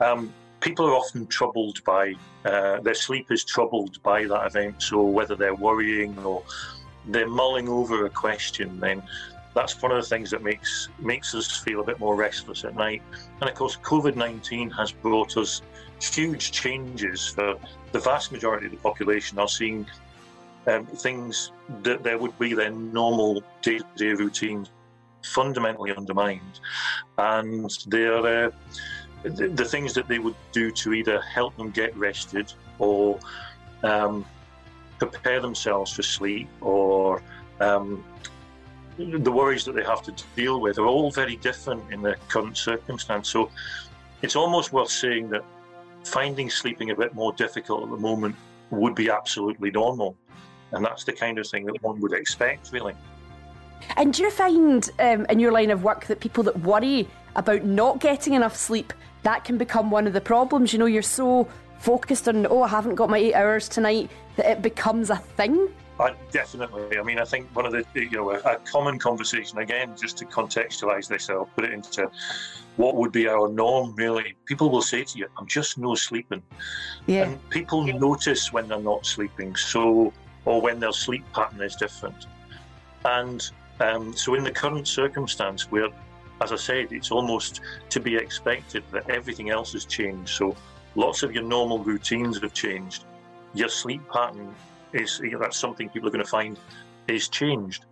um, 0.02 0.34
people 0.66 0.86
are 0.88 0.96
often 0.96 1.28
troubled 1.28 1.78
by 1.84 2.04
uh, 2.44 2.80
their 2.82 3.00
sleep 3.08 3.28
is 3.32 3.44
troubled 3.56 4.02
by 4.12 4.20
that 4.26 4.44
event. 4.48 4.76
So 4.82 4.98
whether 5.18 5.36
they're 5.42 5.62
worrying 5.70 6.18
or 6.30 6.44
they're 7.12 7.36
mulling 7.44 7.68
over 7.70 8.06
a 8.06 8.10
question, 8.10 8.80
then 8.80 9.04
that's 9.54 9.82
one 9.82 9.92
of 9.96 10.00
the 10.04 10.10
things 10.14 10.32
that 10.32 10.44
makes 10.44 10.90
makes 11.00 11.30
us 11.40 11.48
feel 11.66 11.80
a 11.82 11.84
bit 11.92 12.00
more 12.06 12.16
restless 12.28 12.66
at 12.66 12.74
night. 12.76 13.02
And 13.40 13.50
of 13.50 13.56
course, 13.56 13.76
COVID 13.78 14.16
nineteen 14.16 14.70
has 14.72 14.92
brought 14.92 15.38
us 15.38 15.62
huge 16.02 16.52
changes 16.52 17.20
for 17.36 17.50
the 17.94 18.00
vast 18.00 18.32
majority 18.32 18.66
of 18.66 18.74
the 18.74 18.84
population 18.90 19.40
are 19.40 19.48
seeing 19.48 19.86
um, 20.68 20.86
things 21.08 21.52
that 21.84 22.04
there 22.04 22.18
would 22.18 22.38
be 22.38 22.54
their 22.54 22.72
normal 22.72 23.44
day-to-day 23.62 24.14
routines 24.24 24.72
fundamentally 25.24 25.92
undermined, 25.96 26.60
and 27.18 27.70
they're 27.88 28.48
uh, 28.48 28.52
the, 29.24 29.48
the, 29.48 29.66
things 29.66 29.94
that 29.94 30.08
they 30.08 30.20
would 30.20 30.36
do 30.52 30.72
to 30.72 30.94
either 30.94 31.22
help 31.22 31.56
them 31.58 31.72
get 31.72 31.96
rested 31.98 32.54
or 32.80 33.20
um, 33.84 34.26
prepare 35.00 35.40
themselves 35.40 35.92
for 35.92 36.04
sleep 36.04 36.48
or 36.62 37.22
um, 37.60 38.04
the 38.98 39.32
worries 39.32 39.66
that 39.66 39.76
they 39.76 39.84
have 39.84 40.02
to 40.04 40.14
deal 40.36 40.62
with 40.62 40.78
are 40.78 40.86
all 40.86 41.12
very 41.12 41.36
different 41.38 41.84
in 41.92 42.02
the 42.02 42.16
current 42.30 42.58
circumstance. 42.58 43.30
So 43.30 43.50
it's 44.22 44.36
almost 44.36 44.72
worth 44.72 44.90
saying 44.90 45.30
that 45.30 45.44
finding 46.04 46.50
sleeping 46.50 46.92
a 46.92 46.96
bit 46.96 47.14
more 47.14 47.34
difficult 47.34 47.84
at 47.84 47.90
the 47.90 47.98
moment 47.98 48.36
would 48.70 48.96
be 48.96 49.10
absolutely 49.10 49.72
normal. 49.72 50.16
And 50.72 50.84
that's 50.84 51.04
the 51.04 51.14
kind 51.14 51.40
of 51.40 51.48
thing 51.48 51.66
that 51.66 51.82
one 51.84 52.00
would 52.02 52.14
expect, 52.14 52.72
really. 52.72 52.94
And 53.98 54.14
do 54.14 54.24
you 54.24 54.32
find 54.32 54.90
um, 55.00 55.26
in 55.30 55.40
your 55.40 55.52
line 55.52 55.72
of 55.72 55.84
work 55.84 56.06
that 56.06 56.20
people 56.20 56.44
that 56.44 56.60
worry 56.62 57.08
about 57.36 57.66
not 57.66 58.00
getting 58.00 58.34
enough 58.34 58.56
sleep, 58.56 58.94
that 59.26 59.44
can 59.44 59.58
become 59.58 59.92
one 59.92 60.08
of 60.08 60.14
the 60.14 60.22
problems? 60.22 60.72
You 60.72 60.80
know, 60.80 60.86
you're 60.86 61.02
so 61.02 61.48
focused 61.80 62.30
on, 62.30 62.46
oh, 62.48 62.62
I 62.62 62.68
haven't 62.68 62.96
got 62.96 63.10
my 63.10 63.18
eight 63.18 63.34
hours 63.34 63.68
tonight, 63.68 64.10
that 64.38 64.46
it 64.46 64.62
becomes 64.62 65.10
a 65.10 65.18
thing? 65.18 65.68
Uh, 66.00 66.12
definitely. 66.32 66.98
I 66.98 67.04
mean, 67.04 67.20
I 67.20 67.26
think 67.26 67.48
one 67.56 67.66
of 67.66 67.72
the, 67.72 67.86
you 67.96 68.10
know, 68.12 68.32
a, 68.32 68.40
a, 68.40 68.58
common 68.60 69.00
conversation, 69.00 69.60
again, 69.60 69.94
just 70.00 70.18
to 70.18 70.26
contextualize 70.26 71.08
this, 71.08 71.30
I'll 71.30 71.50
put 71.56 71.64
it 71.64 71.74
into 71.74 72.10
what 72.76 72.96
would 72.96 73.12
be 73.12 73.28
our 73.28 73.48
norm, 73.48 73.96
really. 73.96 74.36
People 74.46 74.70
will 74.70 74.82
say 74.82 75.04
to 75.06 75.18
you, 75.18 75.28
I'm 75.38 75.48
just 75.48 75.78
no 75.78 75.96
sleeping. 75.96 76.44
Yeah. 77.08 77.24
And 77.24 77.50
people 77.50 77.88
yeah. 77.88 77.98
notice 77.98 78.54
when 78.54 78.68
they're 78.68 78.80
not 78.80 79.06
sleeping, 79.06 79.56
so, 79.56 80.14
or 80.44 80.62
when 80.62 80.80
their 80.80 80.92
sleep 80.92 81.24
pattern 81.34 81.62
is 81.62 81.76
different. 81.76 82.28
And 83.06 83.50
um, 83.80 84.14
so, 84.14 84.36
in 84.36 84.44
the 84.44 84.52
current 84.52 84.88
circumstance, 84.88 85.72
where, 85.72 85.90
as 86.42 86.52
I 86.52 86.56
said, 86.56 86.92
it's 86.92 87.12
almost 87.12 87.62
to 87.90 88.00
be 88.00 88.16
expected 88.16 88.84
that 88.92 89.10
everything 89.10 89.50
else 89.50 89.74
has 89.74 89.86
changed. 89.86 90.30
So, 90.30 90.56
lots 90.96 91.24
of 91.24 91.34
your 91.34 91.44
normal 91.44 91.80
routines 91.80 92.40
have 92.42 92.54
changed. 92.54 93.06
Your 93.54 93.70
sleep 93.70 94.02
pattern 94.12 94.54
is 94.94 95.20
you 95.20 95.32
know, 95.32 95.40
that's 95.40 95.58
something 95.58 95.90
people 95.90 96.10
are 96.10 96.12
going 96.12 96.24
to 96.24 96.30
find 96.30 96.58
is 97.08 97.30
changed, 97.30 97.86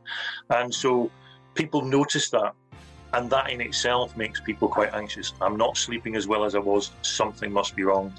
and 0.49 0.73
so 0.73 1.09
people 1.53 1.83
notice 1.83 2.29
that, 2.31 2.53
and 3.13 3.29
that 3.29 3.49
in 3.51 3.61
itself 3.61 4.17
makes 4.17 4.39
people 4.39 4.67
quite 4.67 4.93
anxious. 4.93 5.33
I'm 5.39 5.55
not 5.55 5.77
sleeping 5.77 6.15
as 6.15 6.27
well 6.27 6.43
as 6.43 6.55
I 6.55 6.59
was. 6.59 6.91
Something 7.01 7.51
must 7.51 7.75
be 7.75 7.83
wrong. 7.83 8.13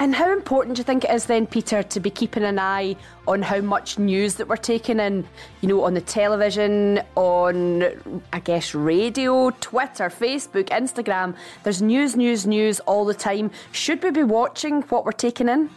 And 0.00 0.14
how 0.14 0.32
important 0.32 0.76
do 0.76 0.80
you 0.80 0.84
think 0.84 1.04
it 1.04 1.10
is 1.10 1.26
then, 1.26 1.46
Peter, 1.46 1.82
to 1.82 2.00
be 2.00 2.08
keeping 2.08 2.42
an 2.42 2.58
eye 2.58 2.96
on 3.28 3.42
how 3.42 3.60
much 3.60 3.98
news 3.98 4.36
that 4.36 4.48
we're 4.48 4.56
taking 4.56 4.98
in, 4.98 5.28
you 5.60 5.68
know, 5.68 5.84
on 5.84 5.92
the 5.92 6.00
television, 6.00 7.02
on, 7.16 8.22
I 8.32 8.40
guess, 8.40 8.74
radio, 8.74 9.50
Twitter, 9.60 10.08
Facebook, 10.08 10.70
Instagram? 10.70 11.36
There's 11.64 11.82
news, 11.82 12.16
news, 12.16 12.46
news 12.46 12.80
all 12.80 13.04
the 13.04 13.12
time. 13.12 13.50
Should 13.72 14.02
we 14.02 14.10
be 14.10 14.22
watching 14.22 14.80
what 14.84 15.04
we're 15.04 15.12
taking 15.12 15.50
in? 15.50 15.68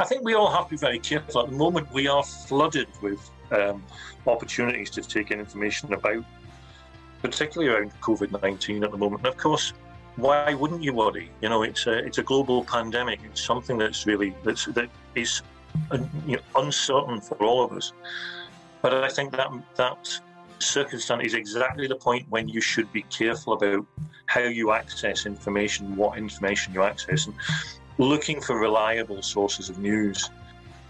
I 0.00 0.04
think 0.04 0.24
we 0.24 0.34
all 0.34 0.50
have 0.50 0.64
to 0.64 0.70
be 0.70 0.76
very 0.76 0.98
careful. 0.98 1.42
At 1.44 1.50
the 1.50 1.56
moment, 1.56 1.92
we 1.92 2.08
are 2.08 2.24
flooded 2.24 2.88
with 3.00 3.30
um, 3.52 3.84
opportunities 4.26 4.90
to 4.90 5.02
take 5.02 5.30
in 5.30 5.38
information 5.38 5.94
about, 5.94 6.24
particularly 7.22 7.72
around 7.72 7.92
COVID 8.00 8.42
19 8.42 8.82
at 8.82 8.90
the 8.90 8.98
moment. 8.98 9.24
And 9.24 9.32
of 9.32 9.36
course, 9.36 9.72
why 10.16 10.54
wouldn't 10.54 10.82
you 10.82 10.92
worry? 10.92 11.30
You 11.40 11.48
know, 11.48 11.62
it's 11.62 11.86
a 11.86 11.98
it's 11.98 12.18
a 12.18 12.22
global 12.22 12.64
pandemic. 12.64 13.20
It's 13.24 13.42
something 13.42 13.78
that's 13.78 14.06
really 14.06 14.34
that's 14.44 14.66
that 14.66 14.90
is 15.14 15.42
uh, 15.90 15.98
you 16.26 16.36
know, 16.36 16.42
uncertain 16.56 17.20
for 17.20 17.36
all 17.42 17.64
of 17.64 17.72
us. 17.72 17.92
But 18.82 18.94
I 18.94 19.08
think 19.08 19.32
that 19.36 19.50
that 19.76 20.20
circumstance 20.58 21.24
is 21.24 21.34
exactly 21.34 21.86
the 21.86 21.96
point 21.96 22.26
when 22.28 22.48
you 22.48 22.60
should 22.60 22.92
be 22.92 23.02
careful 23.02 23.54
about 23.54 23.86
how 24.26 24.40
you 24.40 24.72
access 24.72 25.26
information, 25.26 25.96
what 25.96 26.18
information 26.18 26.74
you 26.74 26.82
access, 26.82 27.26
and 27.26 27.34
looking 27.98 28.40
for 28.40 28.58
reliable 28.58 29.22
sources 29.22 29.68
of 29.68 29.78
news. 29.78 30.30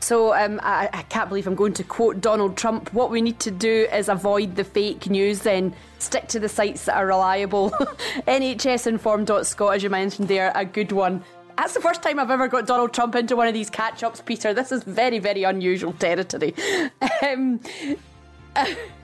So 0.03 0.35
um, 0.35 0.59
I, 0.65 0.91
I, 0.93 1.03
can't 1.03 1.29
believe 1.29 1.47
I'm 1.47 1.55
going 1.55 1.75
to 1.75 1.85
quote 1.85 2.21
Donald 2.21 2.57
Trump. 2.57 2.93
What 2.93 3.11
we 3.11 3.21
need 3.21 3.39
to 3.41 3.53
do 3.53 3.87
is 3.93 4.09
avoid 4.09 4.57
the 4.57 4.65
fake 4.65 5.09
news, 5.09 5.41
then 5.43 5.75
stick 6.01 6.27
to 6.29 6.41
the 6.41 6.49
sites 6.49 6.87
that 6.87 6.97
are 6.97 7.07
reliable. 7.07 7.71
NHSinform.scot, 8.27 9.75
as 9.75 9.83
you 9.85 9.91
mentioned 9.91 10.27
there, 10.27 10.51
a 10.57 10.65
good 10.65 10.91
one. 10.91 11.23
That's 11.57 11.75
the 11.75 11.81
first 11.81 12.03
time 12.03 12.19
I've 12.19 12.33
ever 12.33 12.49
got 12.49 12.67
Donald 12.67 12.93
Trump 12.93 13.15
into 13.15 13.37
one 13.37 13.47
of 13.47 13.55
these 13.55 13.71
catch 13.71 14.03
ups, 14.03 14.21
Peter. 14.21 14.53
This 14.53 14.73
is 14.73 14.83
very, 14.83 15.21
very 15.21 15.45
unusual 15.45 15.93
territory. 15.93 16.55
Um, 17.23 17.61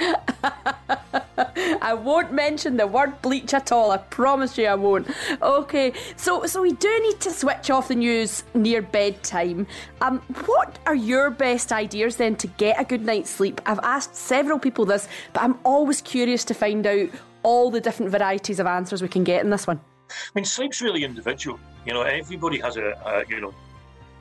I 1.82 1.94
won't 1.94 2.32
mention 2.32 2.76
the 2.76 2.86
word 2.86 3.20
bleach 3.22 3.54
at 3.54 3.72
all. 3.72 3.90
I 3.90 3.98
promise 3.98 4.56
you 4.56 4.66
I 4.66 4.74
won't. 4.74 5.08
Okay, 5.42 5.92
so 6.16 6.46
so 6.46 6.62
we 6.62 6.72
do 6.72 7.00
need 7.02 7.20
to 7.20 7.30
switch 7.30 7.70
off 7.70 7.88
the 7.88 7.94
news 7.94 8.44
near 8.54 8.82
bedtime. 8.82 9.66
Um, 10.00 10.20
what 10.46 10.78
are 10.86 10.94
your 10.94 11.30
best 11.30 11.72
ideas 11.72 12.16
then 12.16 12.36
to 12.36 12.46
get 12.46 12.80
a 12.80 12.84
good 12.84 13.04
night's 13.04 13.30
sleep? 13.30 13.60
I've 13.66 13.80
asked 13.80 14.16
several 14.16 14.58
people 14.58 14.84
this, 14.84 15.08
but 15.32 15.42
I'm 15.42 15.58
always 15.64 16.00
curious 16.00 16.44
to 16.46 16.54
find 16.54 16.86
out 16.86 17.08
all 17.42 17.70
the 17.70 17.80
different 17.80 18.12
varieties 18.12 18.60
of 18.60 18.66
answers 18.66 19.02
we 19.02 19.08
can 19.08 19.24
get 19.24 19.42
in 19.42 19.50
this 19.50 19.66
one. 19.66 19.80
I 20.10 20.12
mean, 20.34 20.44
sleep's 20.44 20.82
really 20.82 21.04
individual. 21.04 21.58
You 21.86 21.94
know, 21.94 22.02
everybody 22.02 22.58
has 22.60 22.76
a, 22.76 22.92
a 23.06 23.24
you 23.28 23.40
know, 23.40 23.54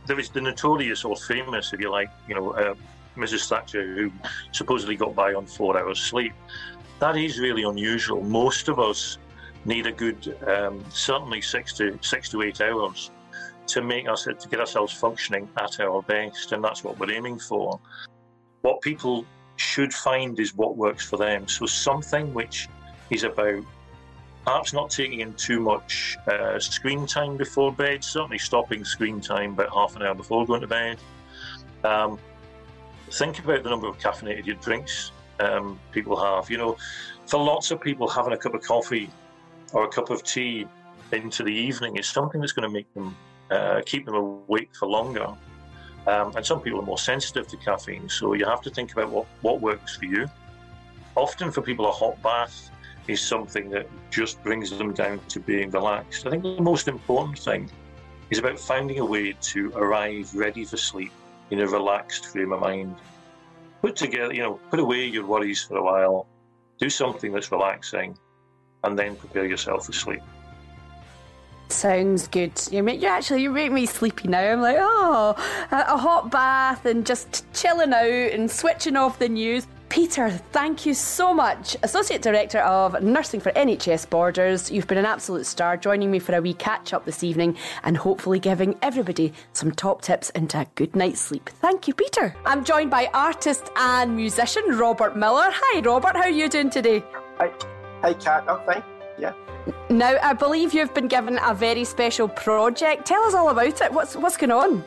there 0.05 0.19
is 0.19 0.29
the 0.29 0.41
notorious 0.41 1.03
or 1.03 1.15
famous, 1.15 1.73
if 1.73 1.79
you 1.79 1.89
like, 1.89 2.09
you 2.27 2.35
know, 2.35 2.51
uh, 2.51 2.75
Mrs. 3.19 3.47
Thatcher, 3.47 3.93
who 3.93 4.11
supposedly 4.51 4.95
got 4.95 5.15
by 5.15 5.33
on 5.33 5.45
four 5.45 5.77
hours 5.77 5.99
sleep. 5.99 6.33
That 6.99 7.15
is 7.17 7.39
really 7.39 7.63
unusual. 7.63 8.21
Most 8.21 8.67
of 8.67 8.79
us 8.79 9.17
need 9.65 9.85
a 9.87 9.91
good, 9.91 10.37
um, 10.47 10.83
certainly 10.89 11.41
six 11.41 11.73
to 11.73 11.97
six 12.01 12.29
to 12.29 12.41
eight 12.41 12.61
hours 12.61 13.11
to 13.67 13.81
make 13.81 14.07
us 14.07 14.23
to 14.23 14.47
get 14.49 14.59
ourselves 14.59 14.93
functioning 14.93 15.47
at 15.57 15.79
our 15.79 16.01
best, 16.01 16.51
and 16.51 16.63
that's 16.63 16.83
what 16.83 16.99
we're 16.99 17.11
aiming 17.11 17.39
for. 17.39 17.79
What 18.61 18.81
people 18.81 19.25
should 19.57 19.93
find 19.93 20.39
is 20.39 20.55
what 20.55 20.75
works 20.75 21.07
for 21.07 21.17
them. 21.17 21.47
So 21.47 21.65
something 21.65 22.33
which 22.33 22.67
is 23.09 23.23
about 23.23 23.63
perhaps 24.45 24.73
not 24.73 24.89
taking 24.89 25.19
in 25.19 25.33
too 25.33 25.59
much 25.59 26.17
uh, 26.27 26.59
screen 26.59 27.05
time 27.05 27.37
before 27.37 27.71
bed, 27.71 28.03
certainly 28.03 28.39
stopping 28.39 28.83
screen 28.83 29.21
time 29.21 29.53
about 29.53 29.71
half 29.71 29.95
an 29.95 30.01
hour 30.01 30.15
before 30.15 30.45
going 30.45 30.61
to 30.61 30.67
bed. 30.67 30.97
Um, 31.83 32.17
think 33.11 33.39
about 33.39 33.63
the 33.63 33.69
number 33.69 33.87
of 33.87 33.97
caffeinated 33.97 34.61
drinks 34.61 35.11
um, 35.39 35.79
people 35.91 36.15
have. 36.15 36.49
You 36.49 36.57
know, 36.57 36.77
for 37.25 37.39
lots 37.43 37.71
of 37.71 37.81
people, 37.81 38.07
having 38.07 38.33
a 38.33 38.37
cup 38.37 38.53
of 38.53 38.61
coffee 38.61 39.09
or 39.73 39.85
a 39.85 39.89
cup 39.89 40.09
of 40.09 40.23
tea 40.23 40.67
into 41.11 41.43
the 41.43 41.53
evening 41.53 41.97
is 41.97 42.07
something 42.07 42.39
that's 42.39 42.53
going 42.53 42.67
to 42.67 42.73
make 42.73 42.91
them 42.93 43.15
uh, 43.51 43.81
keep 43.85 44.05
them 44.05 44.15
awake 44.15 44.69
for 44.77 44.87
longer. 44.87 45.27
Um, 46.07 46.35
and 46.35 46.45
some 46.45 46.61
people 46.61 46.79
are 46.79 46.85
more 46.85 46.97
sensitive 46.97 47.47
to 47.49 47.57
caffeine, 47.57 48.09
so 48.09 48.33
you 48.33 48.45
have 48.45 48.61
to 48.61 48.69
think 48.69 48.93
about 48.93 49.09
what, 49.09 49.25
what 49.41 49.61
works 49.61 49.97
for 49.97 50.05
you. 50.05 50.27
Often, 51.15 51.51
for 51.51 51.61
people, 51.61 51.87
a 51.87 51.91
hot 51.91 52.21
bath 52.23 52.71
is 53.07 53.21
something 53.21 53.69
that 53.71 53.87
just 54.09 54.41
brings 54.43 54.69
them 54.75 54.93
down 54.93 55.19
to 55.29 55.39
being 55.39 55.71
relaxed. 55.71 56.25
I 56.25 56.29
think 56.29 56.43
the 56.43 56.61
most 56.61 56.87
important 56.87 57.37
thing 57.39 57.69
is 58.29 58.37
about 58.39 58.59
finding 58.59 58.99
a 58.99 59.05
way 59.05 59.33
to 59.33 59.71
arrive 59.75 60.33
ready 60.33 60.63
for 60.63 60.77
sleep 60.77 61.11
in 61.51 61.59
a 61.59 61.67
relaxed 61.67 62.27
frame 62.27 62.53
of 62.53 62.61
mind. 62.61 62.95
Put 63.81 63.95
together, 63.95 64.33
you 64.33 64.41
know, 64.41 64.59
put 64.69 64.79
away 64.79 65.05
your 65.05 65.25
worries 65.25 65.63
for 65.63 65.77
a 65.77 65.83
while, 65.83 66.27
do 66.79 66.89
something 66.89 67.31
that's 67.31 67.51
relaxing, 67.51 68.17
and 68.83 68.97
then 68.97 69.15
prepare 69.15 69.45
yourself 69.45 69.85
for 69.85 69.93
sleep. 69.93 70.21
Sounds 71.69 72.27
good. 72.27 72.51
You 72.71 72.81
make 72.81 73.01
you 73.01 73.07
actually 73.07 73.43
you 73.43 73.51
make 73.51 73.71
me 73.71 73.85
sleepy 73.85 74.27
now. 74.27 74.41
I'm 74.41 74.61
like, 74.61 74.77
oh, 74.79 75.35
a, 75.71 75.93
a 75.93 75.97
hot 75.97 76.31
bath 76.31 76.85
and 76.85 77.05
just 77.05 77.45
chilling 77.53 77.93
out 77.93 78.05
and 78.05 78.49
switching 78.49 78.95
off 78.95 79.19
the 79.19 79.29
news. 79.29 79.67
Peter, 79.89 80.29
thank 80.51 80.85
you 80.85 80.93
so 80.93 81.33
much. 81.33 81.75
Associate 81.81 82.21
Director 82.21 82.59
of 82.59 83.01
Nursing 83.01 83.39
for 83.39 83.51
NHS 83.53 84.07
Borders. 84.07 84.69
You've 84.69 84.85
been 84.85 84.99
an 84.99 85.05
absolute 85.05 85.47
star 85.47 85.77
joining 85.77 86.11
me 86.11 86.19
for 86.19 86.35
a 86.35 86.41
wee 86.41 86.53
catch 86.53 86.93
up 86.93 87.05
this 87.05 87.23
evening 87.23 87.57
and 87.83 87.97
hopefully 87.97 88.39
giving 88.39 88.77
everybody 88.83 89.33
some 89.53 89.71
top 89.71 90.03
tips 90.03 90.29
into 90.31 90.59
a 90.59 90.67
good 90.75 90.95
night's 90.95 91.19
sleep. 91.19 91.49
Thank 91.59 91.87
you, 91.87 91.95
Peter. 91.95 92.35
I'm 92.45 92.63
joined 92.63 92.91
by 92.91 93.09
artist 93.15 93.71
and 93.75 94.15
musician 94.15 94.77
Robert 94.77 95.17
Miller. 95.17 95.49
Hi, 95.51 95.79
Robert. 95.79 96.15
How 96.15 96.23
are 96.23 96.29
you 96.29 96.49
doing 96.49 96.69
today? 96.69 97.03
Hi. 97.39 97.51
Hi, 98.03 98.13
Kat. 98.13 98.45
I'm 98.47 98.63
fine. 98.67 98.83
Yeah. 99.17 99.33
Now, 99.89 100.17
I 100.21 100.33
believe 100.33 100.71
you've 100.71 100.93
been 100.93 101.07
given 101.07 101.39
a 101.41 101.55
very 101.55 101.83
special 101.83 102.27
project. 102.27 103.07
Tell 103.07 103.23
us 103.23 103.33
all 103.33 103.49
about 103.49 103.81
it. 103.81 103.91
What's 103.91 104.15
what's 104.15 104.37
going 104.37 104.51
on? 104.51 104.83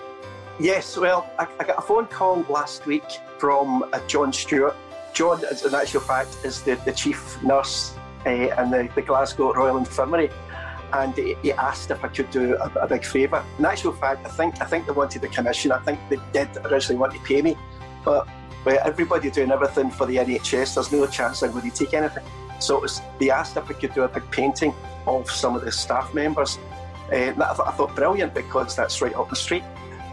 Yes, 0.60 0.96
well, 0.96 1.28
I, 1.38 1.48
I 1.58 1.64
got 1.64 1.78
a 1.78 1.82
phone 1.82 2.06
call 2.06 2.46
last 2.48 2.86
week 2.86 3.04
from 3.38 3.82
uh, 3.92 3.98
John 4.06 4.32
Stewart. 4.32 4.76
John, 5.12 5.44
as 5.50 5.64
in 5.64 5.74
actual 5.74 6.00
fact, 6.00 6.36
is 6.44 6.62
the, 6.62 6.74
the 6.84 6.92
chief 6.92 7.42
nurse 7.42 7.94
uh, 8.26 8.30
in 8.30 8.70
the, 8.70 8.88
the 8.94 9.02
Glasgow 9.02 9.52
Royal 9.52 9.76
Infirmary 9.76 10.30
and 10.92 11.14
he 11.16 11.52
asked 11.52 11.90
if 11.90 12.04
I 12.04 12.08
could 12.08 12.30
do 12.30 12.54
a, 12.56 12.70
a, 12.80 12.86
big 12.86 13.04
favour. 13.04 13.44
In 13.58 13.64
actual 13.64 13.92
fact, 13.92 14.26
I 14.26 14.28
think 14.28 14.60
I 14.60 14.66
think 14.66 14.86
they 14.86 14.92
wanted 14.92 15.22
the 15.22 15.28
commission. 15.28 15.72
I 15.72 15.78
think 15.78 15.98
they 16.10 16.18
did 16.32 16.48
originally 16.66 17.00
want 17.00 17.14
to 17.14 17.20
pay 17.20 17.40
me, 17.40 17.56
but 18.04 18.28
with 18.64 18.80
everybody 18.84 19.30
doing 19.30 19.50
everything 19.50 19.90
for 19.90 20.06
the 20.06 20.16
NHS, 20.16 20.74
there's 20.74 20.92
no 20.92 21.06
chance 21.06 21.42
I'm 21.42 21.52
going 21.52 21.70
to 21.70 21.76
take 21.76 21.94
anything. 21.94 22.24
So 22.60 22.80
was, 22.80 23.00
they 23.18 23.30
asked 23.30 23.56
if 23.56 23.68
I 23.68 23.72
could 23.72 23.94
do 23.94 24.02
a 24.02 24.08
big 24.08 24.30
painting 24.30 24.74
of 25.06 25.30
some 25.30 25.56
of 25.56 25.64
the 25.64 25.72
staff 25.72 26.12
members. 26.14 26.58
Uh, 27.10 27.16
I, 27.16 27.32
thought, 27.32 27.68
I 27.68 27.72
thought 27.72 27.96
brilliant 27.96 28.34
because 28.34 28.76
that's 28.76 29.00
right 29.02 29.14
up 29.14 29.30
the 29.30 29.36
street. 29.36 29.64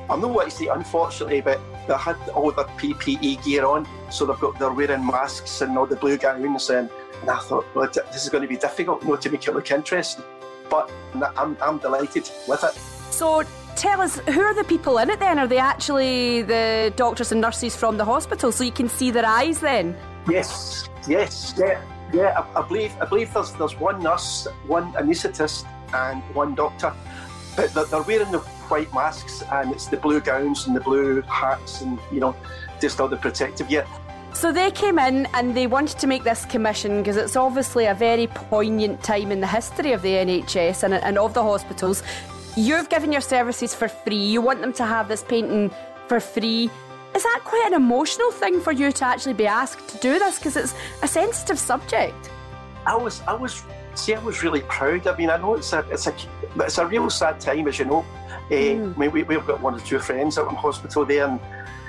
I'm 0.09 0.21
not 0.21 0.31
what 0.31 0.45
you 0.45 0.51
see, 0.51 0.67
unfortunately, 0.67 1.41
but 1.41 1.59
they 1.87 1.95
had 1.95 2.17
all 2.29 2.51
their 2.51 2.65
PPE 2.65 3.43
gear 3.43 3.65
on, 3.65 3.87
so 4.11 4.25
they've 4.25 4.39
got 4.39 4.59
they're 4.59 4.71
wearing 4.71 5.05
masks 5.05 5.61
and 5.61 5.77
all 5.77 5.85
the 5.85 5.95
blue 5.95 6.17
gowns, 6.17 6.69
and, 6.69 6.89
and 7.21 7.29
I 7.29 7.39
thought, 7.39 7.65
well, 7.75 7.89
this 7.89 8.23
is 8.23 8.29
going 8.29 8.43
to 8.43 8.47
be 8.47 8.57
difficult, 8.57 9.03
you 9.03 9.09
know, 9.09 9.15
to 9.15 9.29
make 9.29 9.47
it 9.47 9.53
look 9.53 9.71
interesting 9.71 10.23
but 10.69 10.91
I'm, 11.35 11.57
I'm 11.61 11.77
delighted 11.79 12.29
with 12.47 12.63
it. 12.63 12.73
So 13.11 13.43
tell 13.75 14.01
us, 14.01 14.19
who 14.19 14.41
are 14.41 14.53
the 14.53 14.63
people 14.63 14.97
in 14.99 15.09
it 15.09 15.19
then? 15.19 15.39
Are 15.39 15.47
they 15.47 15.57
actually 15.57 16.43
the 16.43 16.93
doctors 16.95 17.31
and 17.31 17.41
nurses 17.41 17.75
from 17.75 17.97
the 17.97 18.05
hospital 18.05 18.51
so 18.51 18.63
you 18.63 18.71
can 18.71 18.87
see 18.87 19.11
their 19.11 19.25
eyes 19.25 19.59
then? 19.59 19.97
Yes, 20.29 20.89
yes, 21.07 21.55
yeah, 21.57 21.81
yeah. 22.13 22.39
I, 22.39 22.61
I 22.61 22.67
believe 22.67 22.93
I 23.01 23.05
believe 23.05 23.33
there's 23.33 23.51
there's 23.53 23.77
one 23.79 24.01
nurse, 24.03 24.47
one 24.67 24.93
anaesthetist, 24.93 25.65
and 25.93 26.21
one 26.35 26.55
doctor, 26.55 26.93
but 27.55 27.89
they're 27.89 28.01
wearing 28.03 28.31
the 28.31 28.39
white 28.69 28.93
masks 28.93 29.43
and 29.51 29.71
it's 29.71 29.87
the 29.87 29.97
blue 29.97 30.19
gowns 30.19 30.67
and 30.67 30.75
the 30.75 30.81
blue 30.81 31.21
hats 31.23 31.81
and 31.81 31.99
you 32.11 32.19
know 32.19 32.35
just 32.79 32.99
all 32.99 33.07
the 33.07 33.17
protective 33.17 33.67
gear. 33.67 33.85
So 34.33 34.51
they 34.51 34.71
came 34.71 34.99
in 34.99 35.27
and 35.33 35.55
they 35.55 35.67
wanted 35.67 35.97
to 35.99 36.07
make 36.07 36.23
this 36.23 36.45
commission 36.45 36.99
because 36.99 37.17
it's 37.17 37.35
obviously 37.35 37.87
a 37.87 37.93
very 37.93 38.27
poignant 38.27 39.03
time 39.03 39.31
in 39.31 39.41
the 39.41 39.47
history 39.47 39.91
of 39.91 40.01
the 40.01 40.13
NHS 40.13 40.83
and, 40.83 40.93
and 40.93 41.17
of 41.17 41.33
the 41.33 41.43
hospitals. 41.43 42.03
You've 42.55 42.89
given 42.89 43.11
your 43.11 43.21
services 43.21 43.73
for 43.73 43.87
free. 43.87 44.15
You 44.15 44.41
want 44.41 44.61
them 44.61 44.73
to 44.73 44.85
have 44.85 45.07
this 45.07 45.23
painting 45.23 45.71
for 46.07 46.19
free. 46.19 46.69
Is 47.15 47.23
that 47.23 47.41
quite 47.43 47.65
an 47.67 47.73
emotional 47.73 48.31
thing 48.31 48.61
for 48.61 48.71
you 48.71 48.91
to 48.91 49.05
actually 49.05 49.33
be 49.33 49.47
asked 49.47 49.89
to 49.89 49.97
do 49.97 50.19
this 50.19 50.37
because 50.37 50.55
it's 50.55 50.75
a 51.01 51.07
sensitive 51.07 51.57
subject? 51.57 52.29
I 52.85 52.95
was, 52.95 53.21
I 53.27 53.33
was, 53.33 53.63
see, 53.95 54.13
I 54.13 54.19
was 54.23 54.43
really 54.43 54.61
proud. 54.61 55.07
I 55.07 55.17
mean, 55.17 55.29
I 55.29 55.37
know 55.37 55.55
it's 55.55 55.73
a, 55.73 55.85
it's 55.89 56.07
a, 56.07 56.13
it's 56.57 56.77
a 56.77 56.85
real 56.85 57.09
sad 57.09 57.39
time, 57.39 57.67
as 57.67 57.79
you 57.79 57.85
know. 57.85 58.05
Uh, 58.49 58.53
mm. 58.53 58.97
Mean, 58.97 59.11
we, 59.11 59.23
we've 59.23 59.45
got 59.45 59.61
one 59.61 59.75
or 59.75 59.79
two 59.79 59.99
friends 59.99 60.37
out 60.37 60.49
in 60.49 60.55
hospital 60.55 61.05
there, 61.05 61.27
and 61.27 61.39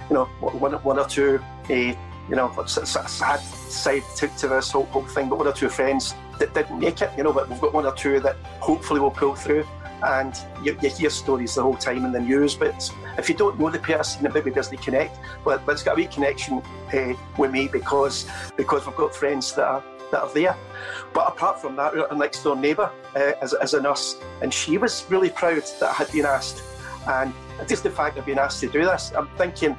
you 0.08 0.14
know, 0.14 0.24
one, 0.40 0.72
one 0.72 0.98
or 0.98 1.06
two 1.06 1.40
uh, 1.70 1.94
you 2.30 2.36
know, 2.36 2.52
it's, 2.58 2.76
it's 2.76 2.94
a 2.94 3.08
sad 3.08 3.40
side 3.40 4.02
to, 4.16 4.28
to 4.28 4.48
this 4.48 4.70
whole, 4.70 4.84
whole 4.86 5.02
thing. 5.02 5.28
But 5.28 5.38
one 5.38 5.48
or 5.48 5.52
two 5.52 5.68
friends 5.68 6.14
that 6.38 6.54
didn't 6.54 6.78
make 6.78 7.02
it, 7.02 7.10
you 7.16 7.24
know, 7.24 7.32
but 7.32 7.48
we've 7.48 7.60
got 7.60 7.74
one 7.74 7.84
or 7.84 7.92
two 7.92 8.20
that 8.20 8.36
hopefully 8.60 9.00
will 9.00 9.10
pull 9.10 9.34
through. 9.34 9.66
And 10.02 10.34
you, 10.62 10.78
you 10.80 10.88
hear 10.88 11.10
stories 11.10 11.56
the 11.56 11.62
whole 11.62 11.76
time 11.76 12.06
in 12.06 12.12
the 12.12 12.20
news, 12.20 12.54
but 12.54 12.90
if 13.18 13.28
you 13.28 13.34
don't 13.34 13.58
know 13.58 13.68
the 13.68 13.80
person, 13.80 14.24
it 14.24 14.32
maybe 14.32 14.50
doesn't 14.50 14.80
connect. 14.80 15.18
But, 15.44 15.66
but 15.66 15.72
it's 15.72 15.82
got 15.82 15.92
a 15.92 15.96
wee 15.96 16.06
connection 16.06 16.62
uh, 16.94 17.14
with 17.36 17.50
me 17.50 17.68
because 17.68 18.26
because 18.56 18.86
we've 18.86 18.96
got 18.96 19.14
friends 19.14 19.52
that 19.56 19.66
are 19.66 19.84
that 20.10 20.22
are 20.22 20.32
there. 20.32 20.56
But 21.12 21.28
apart 21.28 21.60
from 21.60 21.76
that, 21.76 21.96
our 21.96 22.16
next 22.16 22.42
door 22.42 22.56
neighbour 22.56 22.90
uh, 23.14 23.32
as, 23.42 23.54
as 23.54 23.74
a 23.74 23.80
nurse, 23.80 24.16
and 24.42 24.52
she 24.52 24.78
was 24.78 25.04
really 25.08 25.30
proud 25.30 25.62
that 25.80 25.90
I 25.90 25.92
had 25.92 26.12
been 26.12 26.26
asked. 26.26 26.62
And 27.06 27.32
just 27.68 27.82
the 27.82 27.90
fact 27.90 28.18
of 28.18 28.26
being 28.26 28.38
asked 28.38 28.60
to 28.60 28.68
do 28.68 28.84
this, 28.84 29.12
I'm 29.16 29.28
thinking 29.36 29.76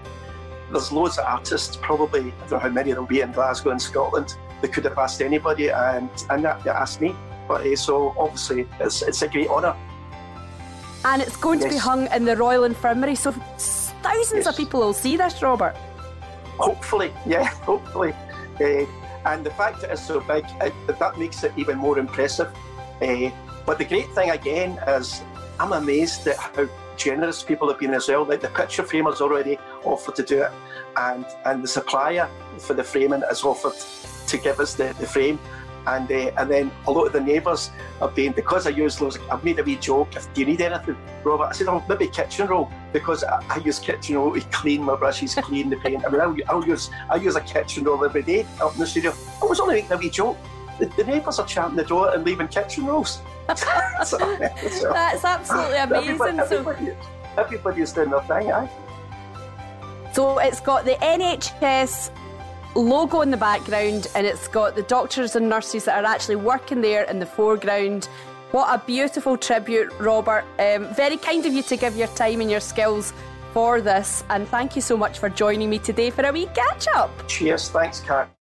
there's 0.71 0.91
loads 0.91 1.17
of 1.17 1.25
artists, 1.25 1.77
probably, 1.81 2.21
I 2.21 2.33
don't 2.41 2.51
know 2.51 2.59
how 2.59 2.69
many 2.69 2.91
there'll 2.91 3.05
be 3.05 3.21
in 3.21 3.31
Glasgow 3.31 3.71
and 3.71 3.81
Scotland, 3.81 4.35
they 4.61 4.67
could 4.67 4.85
have 4.85 4.97
asked 4.97 5.21
anybody 5.21 5.69
and, 5.69 6.09
and 6.29 6.43
that, 6.45 6.63
they 6.63 6.69
asked 6.69 7.01
me. 7.01 7.15
But 7.47 7.65
uh, 7.65 7.75
so 7.75 8.15
obviously 8.17 8.67
it's, 8.79 9.01
it's 9.01 9.21
a 9.21 9.27
great 9.27 9.49
honour. 9.49 9.75
And 11.03 11.21
it's 11.21 11.35
going 11.35 11.59
yes. 11.59 11.69
to 11.69 11.75
be 11.75 11.79
hung 11.79 12.07
in 12.11 12.25
the 12.25 12.37
Royal 12.37 12.63
Infirmary, 12.63 13.15
so 13.15 13.31
thousands 13.31 14.45
yes. 14.45 14.47
of 14.47 14.55
people 14.55 14.79
will 14.81 14.93
see 14.93 15.17
this, 15.17 15.41
Robert. 15.41 15.75
Hopefully, 16.57 17.11
yeah, 17.25 17.45
hopefully. 17.65 18.13
Uh, 18.59 18.85
and 19.25 19.45
the 19.45 19.51
fact 19.51 19.81
that 19.81 19.91
it's 19.91 20.05
so 20.05 20.19
big, 20.19 20.45
it, 20.61 20.73
that 20.87 21.17
makes 21.17 21.43
it 21.43 21.53
even 21.57 21.77
more 21.77 21.99
impressive. 21.99 22.53
Uh, 23.01 23.29
but 23.65 23.77
the 23.77 23.85
great 23.85 24.09
thing 24.11 24.31
again 24.31 24.79
is 24.87 25.21
I'm 25.59 25.73
amazed 25.73 26.27
at 26.27 26.37
how 26.37 26.67
generous 26.97 27.43
people 27.43 27.67
have 27.69 27.79
been 27.79 27.93
as 27.93 28.07
well. 28.07 28.25
Like 28.25 28.41
the 28.41 28.49
picture 28.49 28.83
framers 28.83 29.21
already 29.21 29.57
offered 29.83 30.15
to 30.15 30.23
do 30.23 30.43
it, 30.43 30.51
and 30.97 31.25
and 31.45 31.63
the 31.63 31.67
supplier 31.67 32.29
for 32.59 32.73
the 32.73 32.83
framing 32.83 33.21
has 33.21 33.43
offered 33.43 33.73
to 34.27 34.37
give 34.37 34.59
us 34.59 34.73
the, 34.75 34.95
the 34.99 35.07
frame. 35.07 35.39
And 35.87 36.11
uh, 36.11 36.31
and 36.37 36.49
then 36.49 36.71
a 36.87 36.91
lot 36.91 37.07
of 37.07 37.13
the 37.13 37.21
neighbours 37.21 37.71
have 37.99 38.13
been 38.15 38.33
because 38.33 38.67
I 38.67 38.69
use 38.69 38.97
those. 38.97 39.17
I've 39.31 39.43
made 39.43 39.59
a 39.59 39.63
wee 39.63 39.77
joke. 39.77 40.15
If 40.15 40.31
do 40.33 40.41
you 40.41 40.47
need 40.47 40.61
anything, 40.61 40.95
Robert? 41.23 41.45
I 41.45 41.51
said, 41.53 41.67
oh, 41.67 41.83
maybe 41.89 42.07
kitchen 42.07 42.47
roll 42.47 42.71
because 42.93 43.23
I, 43.23 43.43
I 43.49 43.57
use 43.57 43.79
kitchen 43.79 44.15
roll 44.15 44.33
to 44.33 44.41
clean 44.49 44.83
my 44.83 44.95
brushes, 44.95 45.35
clean 45.35 45.69
the 45.69 45.77
paint. 45.77 46.05
I 46.05 46.09
mean, 46.09 46.21
I'll, 46.21 46.35
I'll 46.49 46.67
use 46.67 46.91
I 47.09 47.15
use 47.15 47.35
a 47.35 47.41
kitchen 47.41 47.83
roll 47.83 48.05
every 48.05 48.23
day 48.23 48.45
up 48.61 48.73
in 48.73 48.79
the 48.79 48.87
studio. 48.87 49.13
I 49.41 49.45
was 49.45 49.59
only 49.59 49.75
making 49.75 49.93
a 49.93 49.97
wee 49.97 50.09
joke. 50.09 50.37
The, 50.79 50.85
the 50.85 51.03
neighbours 51.03 51.39
are 51.39 51.47
chanting 51.47 51.77
the 51.77 51.83
door 51.83 52.13
and 52.13 52.23
leaving 52.23 52.47
kitchen 52.47 52.85
rolls. 52.85 53.21
so, 54.05 54.17
That's 54.17 55.25
absolutely 55.25 55.77
amazing. 55.77 56.09
Everybody, 56.11 56.39
everybody, 56.39 56.85
so, 56.85 56.97
everybody's 57.37 57.91
doing 57.91 58.09
their 58.11 58.21
thing, 58.21 58.51
aye. 58.51 58.69
So 60.13 60.39
it's 60.39 60.59
got 60.59 60.83
the 60.83 60.95
NHS 60.95 62.11
logo 62.75 63.21
in 63.21 63.31
the 63.31 63.37
background 63.37 64.07
and 64.15 64.25
it's 64.25 64.47
got 64.47 64.75
the 64.75 64.83
doctors 64.83 65.35
and 65.35 65.49
nurses 65.49 65.85
that 65.85 66.03
are 66.03 66.07
actually 66.07 66.37
working 66.37 66.81
there 66.81 67.03
in 67.03 67.19
the 67.19 67.25
foreground. 67.25 68.05
What 68.51 68.67
a 68.73 68.83
beautiful 68.85 69.37
tribute, 69.37 69.91
Robert. 69.99 70.43
Um, 70.59 70.93
very 70.93 71.17
kind 71.17 71.45
of 71.45 71.53
you 71.53 71.63
to 71.63 71.77
give 71.77 71.95
your 71.95 72.07
time 72.09 72.41
and 72.41 72.51
your 72.51 72.59
skills 72.59 73.13
for 73.53 73.81
this. 73.81 74.23
And 74.29 74.47
thank 74.47 74.75
you 74.75 74.81
so 74.81 74.97
much 74.97 75.19
for 75.19 75.29
joining 75.29 75.69
me 75.69 75.79
today 75.79 76.09
for 76.09 76.25
a 76.25 76.31
wee 76.31 76.47
catch 76.53 76.87
up. 76.95 77.11
Cheers. 77.27 77.69
Thanks, 77.69 77.99
Kat. 78.01 78.29